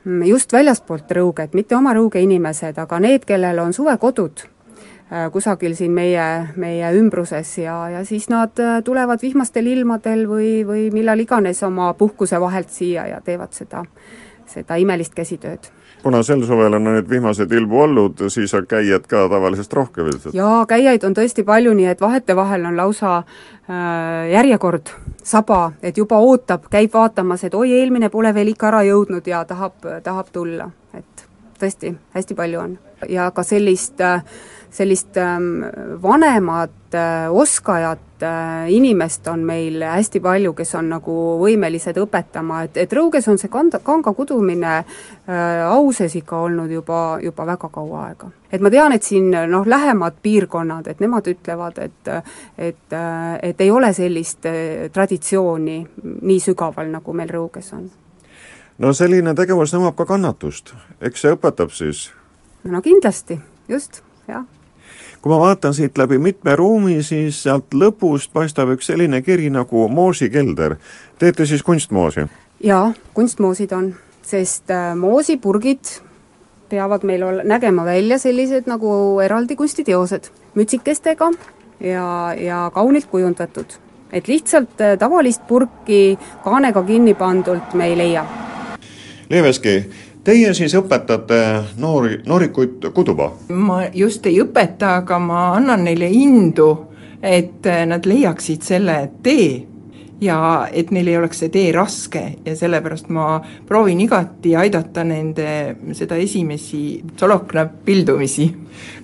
just 0.04 0.52
väljaspoolt 0.52 1.10
Rõuget, 1.10 1.54
mitte 1.54 1.76
oma 1.76 1.94
Rõuge 1.94 2.22
inimesed, 2.22 2.78
aga 2.78 3.00
need, 3.02 3.24
kellel 3.28 3.58
on 3.62 3.74
suvekodud 3.76 4.44
äh, 4.44 5.26
kusagil 5.32 5.74
siin 5.76 5.92
meie, 5.92 6.26
meie 6.56 6.92
ümbruses 6.96 7.58
ja, 7.58 7.76
ja 7.92 8.04
siis 8.04 8.28
nad 8.32 8.58
äh, 8.60 8.80
tulevad 8.84 9.22
vihmastel 9.22 9.66
ilmadel 9.66 10.26
või, 10.30 10.52
või 10.66 10.88
millal 10.94 11.20
iganes 11.20 11.62
oma 11.66 11.92
puhkuse 11.94 12.40
vahelt 12.40 12.70
siia 12.72 13.06
ja 13.10 13.20
teevad 13.24 13.52
seda, 13.56 13.84
seda 14.48 14.80
imelist 14.80 15.14
käsitööd 15.14 15.70
kuna 16.02 16.22
sel 16.22 16.42
suvel 16.46 16.74
on 16.76 16.84
nüüd 16.88 17.08
vihmased 17.10 17.52
ilmu 17.52 17.82
olnud, 17.84 18.24
siis 18.32 18.54
on 18.54 18.66
käijaid 18.68 19.06
ka 19.10 19.26
tavalisest 19.28 19.72
rohkem 19.72 20.10
ilmselt? 20.10 20.34
jaa, 20.34 20.64
käijaid 20.68 21.04
on 21.06 21.16
tõesti 21.16 21.44
palju, 21.46 21.74
nii 21.76 21.88
et 21.92 22.00
vahetevahel 22.00 22.66
on 22.70 22.76
lausa 22.76 23.16
äh, 23.20 24.30
järjekord 24.32 24.92
saba, 25.22 25.72
et 25.82 25.98
juba 25.98 26.18
ootab, 26.18 26.68
käib 26.72 26.94
vaatamas, 26.94 27.44
et 27.44 27.54
oi, 27.54 27.72
eelmine 27.80 28.10
pole 28.10 28.34
veel 28.34 28.52
ikka 28.54 28.70
ära 28.72 28.84
jõudnud 28.88 29.26
ja 29.26 29.44
tahab, 29.48 29.76
tahab 30.04 30.30
tulla, 30.32 30.70
et 30.96 31.26
tõesti, 31.60 31.94
hästi 32.16 32.36
palju 32.38 32.60
on. 32.60 32.78
ja 33.08 33.30
ka 33.34 33.42
sellist, 33.46 34.00
sellist 34.70 35.16
ähm, 35.20 35.64
vanemat 36.02 36.94
äh, 36.94 37.28
oskajat 37.32 38.09
äh, 38.22 38.70
inimest 38.72 39.26
on 39.28 39.44
meil 39.46 39.82
hästi 39.82 40.20
palju, 40.20 40.52
kes 40.56 40.74
on 40.78 40.90
nagu 40.92 41.14
võimelised 41.40 41.96
õpetama, 42.02 42.64
et, 42.66 42.76
et 42.82 42.92
Rõuges 42.92 43.28
on 43.30 43.38
see 43.40 43.50
kanda, 43.52 43.80
kanga 43.84 44.12
kudumine 44.16 44.74
äh, 44.76 45.62
auses 45.66 46.14
ikka 46.18 46.42
olnud 46.46 46.70
juba, 46.72 47.18
juba 47.22 47.46
väga 47.52 47.70
kaua 47.72 48.04
aega. 48.08 48.30
et 48.52 48.60
ma 48.60 48.70
tean, 48.70 48.92
et 48.92 49.06
siin 49.06 49.30
noh, 49.30 49.66
lähemad 49.66 50.20
piirkonnad, 50.22 50.86
et 50.90 51.00
nemad 51.00 51.26
ütlevad, 51.30 51.78
et 51.78 52.12
et, 52.58 52.94
et 53.42 53.60
ei 53.60 53.70
ole 53.70 53.92
sellist 53.96 54.46
äh, 54.46 54.90
traditsiooni 54.92 55.80
nii 56.04 56.40
sügaval, 56.40 56.90
nagu 56.92 57.12
meil 57.12 57.30
Rõuges 57.30 57.72
on. 57.76 57.90
no 58.78 58.92
selline 58.92 59.34
tegevus 59.34 59.74
nõuab 59.74 59.98
ka 59.98 60.08
kannatust, 60.14 60.74
eks 61.00 61.26
see 61.26 61.36
õpetab 61.36 61.74
siis? 61.74 62.08
no 62.64 62.82
kindlasti, 62.84 63.40
just, 63.68 64.02
jah 64.28 64.46
kui 65.22 65.32
ma 65.32 65.38
vaatan 65.40 65.74
siit 65.74 65.98
läbi 65.98 66.18
mitme 66.18 66.56
ruumi, 66.56 67.02
siis 67.02 67.42
sealt 67.44 67.74
lõpust 67.76 68.32
paistab 68.32 68.72
üks 68.74 68.88
selline 68.88 69.22
kiri 69.22 69.50
nagu 69.52 69.88
moosikelder. 69.88 70.76
teete 71.18 71.46
siis 71.46 71.62
kunstmoosi? 71.62 72.26
jaa, 72.64 72.92
kunstmoosid 73.14 73.72
on, 73.72 73.94
sest 74.22 74.70
äh, 74.70 74.94
moosipurgid 74.96 76.00
peavad 76.68 77.04
meil 77.04 77.22
ol-, 77.22 77.44
nägema 77.44 77.84
välja 77.84 78.18
sellised 78.18 78.68
nagu 78.70 79.20
eraldi 79.20 79.56
kunstiteosed, 79.56 80.30
mütsikestega 80.54 81.30
ja, 81.80 82.34
ja 82.38 82.70
kaunilt 82.74 83.06
kujundatud. 83.10 83.66
et 84.12 84.28
lihtsalt 84.28 84.80
äh, 84.80 84.98
tavalist 84.98 85.46
purki 85.48 86.18
kaanega 86.44 86.82
kinni 86.82 87.14
pandult 87.14 87.74
me 87.74 87.86
ei 87.86 87.96
leia. 87.98 88.24
Leeveski, 89.30 89.84
Teie 90.24 90.52
siis 90.52 90.74
õpetate 90.76 91.36
noori, 91.80 92.18
noorikuid 92.28 92.90
kuduma? 92.92 93.30
ma 93.48 93.78
just 93.94 94.26
ei 94.28 94.36
õpeta, 94.42 94.98
aga 95.00 95.16
ma 95.18 95.46
annan 95.56 95.86
neile 95.88 96.10
indu, 96.12 96.68
et 97.22 97.64
nad 97.88 98.04
leiaksid 98.04 98.64
selle 98.64 98.98
tee 99.24 99.62
ja 100.20 100.68
et 100.72 100.90
neil 100.92 101.08
ei 101.08 101.16
oleks 101.16 101.40
see 101.40 101.48
tee 101.52 101.72
raske 101.72 102.22
ja 102.44 102.54
sellepärast 102.56 103.08
ma 103.08 103.40
proovin 103.68 104.00
igati 104.04 104.52
aidata 104.56 105.04
nende 105.08 105.48
seda 105.96 106.20
esimesi 106.20 107.00
solokna 107.16 107.64
pildumisi. 107.84 108.50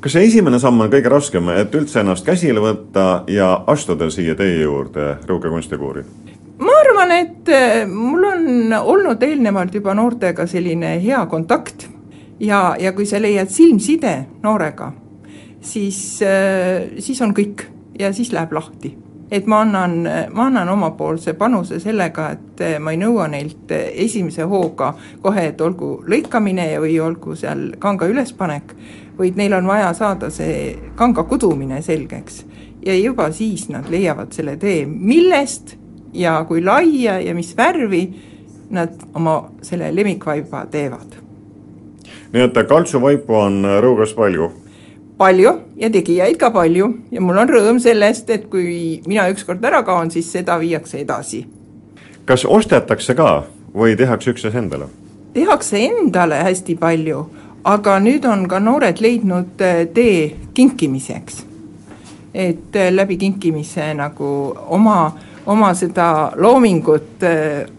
kas 0.00 0.18
see 0.18 0.29
esimene 0.29 0.61
samm 0.61 0.85
on 0.85 0.92
kõige 0.92 1.12
raskem, 1.12 1.48
et 1.57 1.74
üldse 1.74 2.05
ennast 2.05 2.29
käsile 2.29 2.61
võtta 2.61 3.24
ja 3.33 3.55
astuda 3.66 4.11
siia 4.12 4.37
teie 4.37 4.62
juurde, 4.62 5.14
Rõuge 5.24 5.48
kunstikoori? 5.48 6.05
Ma 6.59 6.73
arvan, 6.81 7.12
et 7.12 7.49
äh, 7.49 7.87
mul 7.88 8.25
on 8.25 8.73
olnud 8.81 9.23
eelnevalt 9.23 9.75
juba 9.75 9.95
noortega 9.95 10.47
selline 10.49 10.97
hea 11.03 11.21
kontakt 11.27 11.88
ja, 12.40 12.77
ja 12.81 12.92
kui 12.97 13.07
sa 13.07 13.21
leiad 13.21 13.53
silmside 13.53 14.16
noorega, 14.42 14.92
siis, 15.61 16.23
äh, 16.25 16.88
siis 16.99 17.21
on 17.23 17.35
kõik 17.37 17.66
ja 17.99 18.12
siis 18.16 18.33
läheb 18.33 18.57
lahti. 18.57 18.97
et 19.31 19.47
ma 19.47 19.61
annan, 19.61 20.07
ma 20.33 20.45
annan 20.47 20.69
omapoolse 20.69 21.33
panuse 21.35 21.81
sellega, 21.83 22.29
et 22.31 22.61
äh, 22.62 22.77
ma 22.81 22.92
ei 22.95 23.01
nõua 23.01 23.27
neilt 23.29 23.73
esimese 23.75 24.47
hooga 24.47 24.92
kohe, 25.21 25.49
et 25.51 25.61
olgu 25.61 26.05
lõikamine 26.07 26.69
või 26.81 27.01
olgu 27.03 27.35
seal 27.37 27.73
kanga 27.79 28.07
ülespanek, 28.07 28.77
vaid 29.19 29.37
neil 29.37 29.57
on 29.59 29.66
vaja 29.66 29.90
saada 29.99 30.31
see 30.31 30.77
kanga 30.97 31.25
kudumine 31.25 31.83
selgeks. 31.83 32.45
ja 32.87 32.95
juba 32.95 33.33
siis 33.33 33.69
nad 33.69 33.90
leiavad 33.90 34.33
selle 34.33 34.57
tee, 34.57 34.87
millest 34.87 35.77
ja 36.12 36.45
kui 36.49 36.64
laia 36.64 37.21
ja 37.21 37.35
mis 37.35 37.57
värvi 37.57 38.03
nad 38.71 38.92
oma 39.14 39.51
selle 39.62 39.95
lemmikvaiba 39.97 40.66
teevad. 40.71 41.16
nii 42.33 42.42
et 42.42 42.59
kaltsuvaipu 42.69 43.35
on 43.35 43.64
Rõuges 43.83 44.14
palju? 44.14 44.51
palju 45.19 45.53
ja 45.77 45.90
tegijaid 45.90 46.37
ka 46.37 46.51
palju 46.51 46.88
ja 47.11 47.21
mul 47.21 47.38
on 47.38 47.49
rõõm 47.49 47.81
sellest, 47.81 48.31
et 48.31 48.47
kui 48.51 49.01
mina 49.07 49.29
ükskord 49.33 49.64
ära 49.64 49.83
kaon, 49.83 50.11
siis 50.11 50.33
seda 50.33 50.59
viiakse 50.61 51.01
edasi. 51.01 51.47
kas 52.25 52.45
ostetakse 52.45 53.14
ka 53.14 53.45
või 53.75 53.97
tehakse 53.97 54.31
üksnes 54.31 54.55
endale? 54.55 54.88
tehakse 55.35 55.79
endale 55.79 56.42
hästi 56.42 56.77
palju, 56.77 57.27
aga 57.64 57.99
nüüd 58.01 58.25
on 58.25 58.49
ka 58.49 58.59
noored 58.61 59.01
leidnud 59.01 59.61
eh, 59.61 59.87
tee 59.95 60.37
kinkimiseks 60.55 61.45
et 62.37 62.77
läbi 62.90 63.16
kinkimise 63.16 63.95
nagu 63.97 64.29
oma, 64.69 65.12
oma 65.46 65.74
seda 65.74 66.32
loomingut 66.37 67.22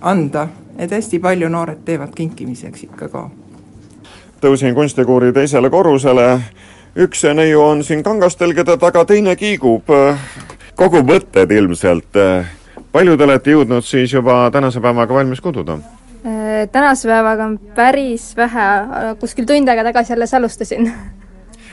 anda, 0.02 0.48
et 0.78 0.92
hästi 0.92 1.20
palju 1.20 1.50
noored 1.50 1.84
teevad 1.86 2.14
kinkimiseks 2.16 2.84
ikka 2.84 3.10
ka. 3.10 3.30
tõusin 4.42 4.76
kunstikuuri 4.76 5.34
teisele 5.34 5.70
korrusele, 5.70 6.40
üks 6.96 7.24
neiu 7.34 7.62
on 7.62 7.84
siin 7.84 8.04
kangastel, 8.04 8.54
keda 8.54 8.78
taga 8.78 9.06
teine 9.06 9.36
kiigub, 9.36 9.90
kogu 10.76 11.04
mõtted 11.04 11.52
ilmselt. 11.52 12.18
palju 12.92 13.18
te 13.18 13.24
olete 13.24 13.52
jõudnud 13.52 13.86
siis 13.86 14.14
juba 14.14 14.50
tänase 14.52 14.80
päevaga 14.82 15.14
valmis 15.14 15.42
kududa? 15.42 15.80
Äh, 16.26 16.70
tänase 16.72 17.08
päevaga 17.08 17.46
on 17.46 17.60
päris 17.76 18.38
vähe, 18.38 18.68
kuskil 19.20 19.46
tund 19.46 19.70
aega 19.70 19.84
tagasi 19.84 20.14
alles 20.14 20.34
alustasin. 20.34 20.92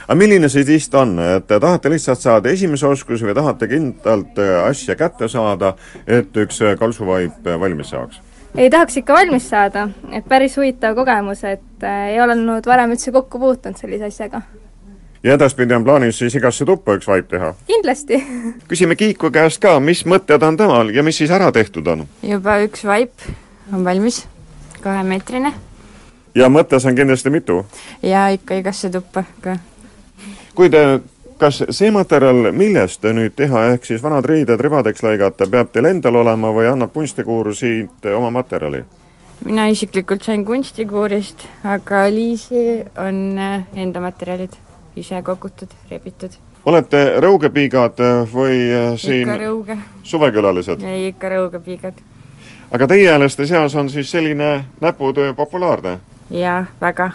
aga 0.09 0.19
milline 0.19 0.49
see 0.53 0.65
tihti 0.65 0.97
on, 1.01 1.17
et 1.19 1.47
te 1.49 1.59
tahate 1.61 1.91
lihtsalt 1.93 2.21
saada 2.21 2.53
esimese 2.53 2.87
oskuse 2.87 3.27
või 3.27 3.35
tahate 3.37 3.69
kindlalt 3.71 4.39
äh, 4.39 4.55
asja 4.67 4.97
kätte 5.01 5.29
saada, 5.29 5.75
et 6.07 6.37
üks 6.45 6.61
äh, 6.63 6.79
kaltsuvaip 6.79 7.45
valmis 7.61 7.93
saaks? 7.95 8.21
ei, 8.57 8.71
tahaks 8.71 8.97
ikka 8.97 9.15
valmis 9.15 9.49
saada, 9.51 9.89
et 10.13 10.27
päris 10.29 10.57
huvitav 10.57 10.95
kogemus, 10.95 11.45
et 11.45 11.89
ei 12.09 12.21
olnud 12.21 12.67
varem 12.67 12.95
üldse 12.95 13.13
kokku 13.13 13.39
puutunud 13.39 13.81
sellise 13.81 14.11
asjaga. 14.11 14.43
ja 15.23 15.39
edaspidi 15.39 15.75
on 15.75 15.85
plaanis 15.85 16.19
siis 16.19 16.35
igasse 16.35 16.65
tuppa 16.65 16.99
üks 16.99 17.09
vaip 17.11 17.29
teha? 17.31 17.55
kindlasti 17.67 18.21
küsime 18.71 18.97
Kiiku 18.97 19.31
käest 19.35 19.63
ka, 19.63 19.79
mis 19.81 20.05
mõtted 20.07 20.43
on 20.43 20.61
temal 20.61 20.95
ja 20.95 21.03
mis 21.03 21.19
siis 21.23 21.33
ära 21.35 21.53
tehtud 21.53 21.87
on? 21.87 22.07
juba 22.23 22.61
üks 22.67 22.85
vaip 22.87 23.29
on 23.73 23.85
valmis 23.85 24.25
kahemeetrine. 24.85 25.53
ja 26.35 26.49
mõttes 26.53 26.87
on 26.87 26.97
kindlasti 26.97 27.31
mitu? 27.31 27.63
jaa, 28.03 28.29
ikka 28.37 28.61
igasse 28.61 28.91
tuppa 28.91 29.25
ka. 29.41 29.57
Kuid 30.55 30.75
kas 31.39 31.63
see 31.71 31.91
materjal, 31.95 32.51
millest 32.55 33.05
nüüd 33.05 33.35
teha, 33.37 33.67
ehk 33.75 33.87
siis 33.89 34.03
vanad 34.03 34.27
riided 34.29 34.61
ribadeks 34.61 35.03
lõigata, 35.05 35.49
peab 35.51 35.73
teil 35.75 35.91
endal 35.91 36.21
olema 36.23 36.53
või 36.55 36.69
annab 36.71 36.95
kunstikuur 36.95 37.55
siit 37.55 38.07
oma 38.15 38.31
materjali? 38.35 38.85
mina 39.45 39.67
isiklikult 39.69 40.23
sain 40.25 40.45
kunstikuurist, 40.47 41.43
aga 41.69 42.07
Liisi 42.09 42.85
on 42.97 43.39
äh, 43.39 43.67
enda 43.77 44.01
materjalid 44.01 44.55
ise 44.97 45.21
kogutud, 45.27 45.75
rebitud. 45.91 46.39
olete 46.65 47.05
rõugepiigad 47.21 48.01
või 48.33 48.57
äh, 48.71 48.95
siin 48.97 49.29
suvekülalised? 50.03 50.83
ei, 50.87 51.09
ikka 51.11 51.35
rõugepiigad 51.35 52.01
aga 52.75 52.89
teieealiste 52.91 53.47
seas 53.47 53.75
on 53.75 53.91
siis 53.91 54.11
selline 54.11 54.65
näputöö 54.81 55.35
populaarne? 55.35 55.99
jaa, 56.31 56.65
väga. 56.81 57.11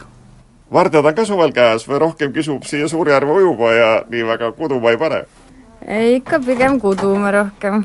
Vardjad 0.73 1.05
on 1.05 1.15
ka 1.15 1.25
suvel 1.25 1.53
käes 1.53 1.87
või 1.87 1.99
rohkem 1.99 2.33
kisub 2.33 2.63
siia 2.63 2.87
Suurjärve 2.87 3.31
ujuma 3.31 3.71
ja 3.73 3.89
nii 4.09 4.25
väga 4.27 4.51
kuduma 4.51 4.91
ei 4.91 4.97
pane? 4.97 5.23
ei, 5.87 6.15
ikka 6.15 6.39
pigem 6.39 6.79
kudume 6.79 7.31
rohkem. 7.31 7.83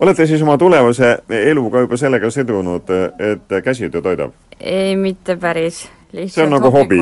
olete 0.00 0.26
siis 0.26 0.42
oma 0.42 0.58
tulevase 0.58 1.18
eluga 1.28 1.80
juba 1.80 1.96
sellega 1.96 2.30
sidunud, 2.30 2.90
et 3.18 3.62
käsitöö 3.64 4.02
toidab? 4.02 4.32
ei, 4.60 4.96
mitte 4.96 5.36
päris 5.36 5.88
see 6.12 6.44
on 6.44 6.50
nagu 6.50 6.70
hobi? 6.70 6.96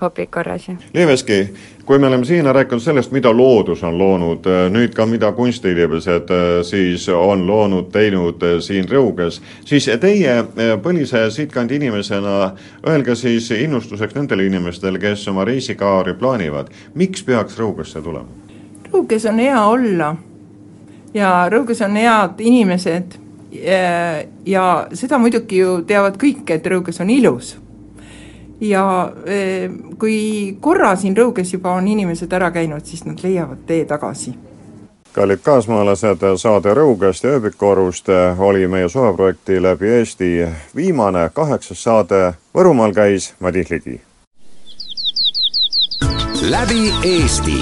hobi 0.00 0.26
korras, 0.26 0.68
jah. 0.68 0.76
Leeveski, 0.94 1.54
kui 1.84 1.98
me 1.98 2.06
oleme 2.06 2.24
siiani 2.24 2.52
rääkinud 2.52 2.82
sellest, 2.82 3.12
mida 3.12 3.30
loodus 3.36 3.82
on 3.84 3.98
loonud, 3.98 4.46
äh, 4.46 4.66
nüüd 4.72 4.94
ka 4.94 5.06
mida 5.06 5.32
kunstiinimesed 5.32 6.30
äh, 6.30 6.46
siis 6.66 7.08
on 7.08 7.46
loonud, 7.46 7.90
teinud 7.94 8.42
äh, 8.42 8.58
siin 8.60 8.88
Rõuges, 8.90 9.40
siis 9.64 9.86
teie 10.00 10.34
põlise 10.82 11.28
siitkandi 11.30 11.78
inimesena 11.78 12.54
öelge 12.86 13.14
siis 13.14 13.50
innustuseks 13.50 14.14
nendele 14.14 14.46
inimestele, 14.46 14.98
kes 14.98 15.28
oma 15.28 15.44
reisikaari 15.44 16.16
plaanivad, 16.18 16.72
miks 16.94 17.22
peaks 17.22 17.58
Rõugesse 17.58 18.02
tulema? 18.02 18.50
Rõuges 18.90 19.28
on 19.28 19.38
hea 19.38 19.62
olla 19.68 20.10
ja 21.14 21.46
Rõuges 21.52 21.84
on 21.84 21.96
head 21.96 22.42
inimesed 22.42 23.18
ja 24.46 24.66
seda 24.92 25.18
muidugi 25.18 25.62
ju 25.62 25.80
teavad 25.86 26.18
kõik, 26.20 26.44
et 26.52 26.66
Rõuges 26.66 27.00
on 27.00 27.10
ilus 27.10 27.54
ja 28.60 29.12
eh, 29.26 29.70
kui 29.98 30.56
korra 30.60 30.96
siin 30.96 31.16
Rõuges 31.16 31.52
juba 31.52 31.72
on 31.78 31.88
inimesed 31.88 32.32
ära 32.32 32.50
käinud, 32.50 32.84
siis 32.84 33.04
nad 33.04 33.22
leiavad 33.22 33.64
tee 33.66 33.84
tagasi. 33.84 34.34
kallid 35.12 35.40
kaasmaalased, 35.42 36.22
saade 36.36 36.74
Rõugest 36.74 37.24
ja 37.24 37.30
ööbikorust 37.30 38.08
oli 38.38 38.68
meie 38.68 38.88
suveprojekti 38.88 39.62
läbi 39.62 39.88
Eesti 39.88 40.46
viimane, 40.76 41.30
kaheksas 41.34 41.82
saade. 41.82 42.34
Võrumaal 42.54 42.94
käis 42.94 43.34
Madis 43.40 43.70
Ligi. 43.70 44.00
läbi 46.50 46.92
Eesti. 47.04 47.58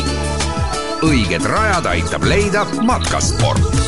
õiged 1.02 1.44
rajad 1.44 1.86
aitab 1.86 2.24
leida 2.24 2.66
matkasport 2.82 3.85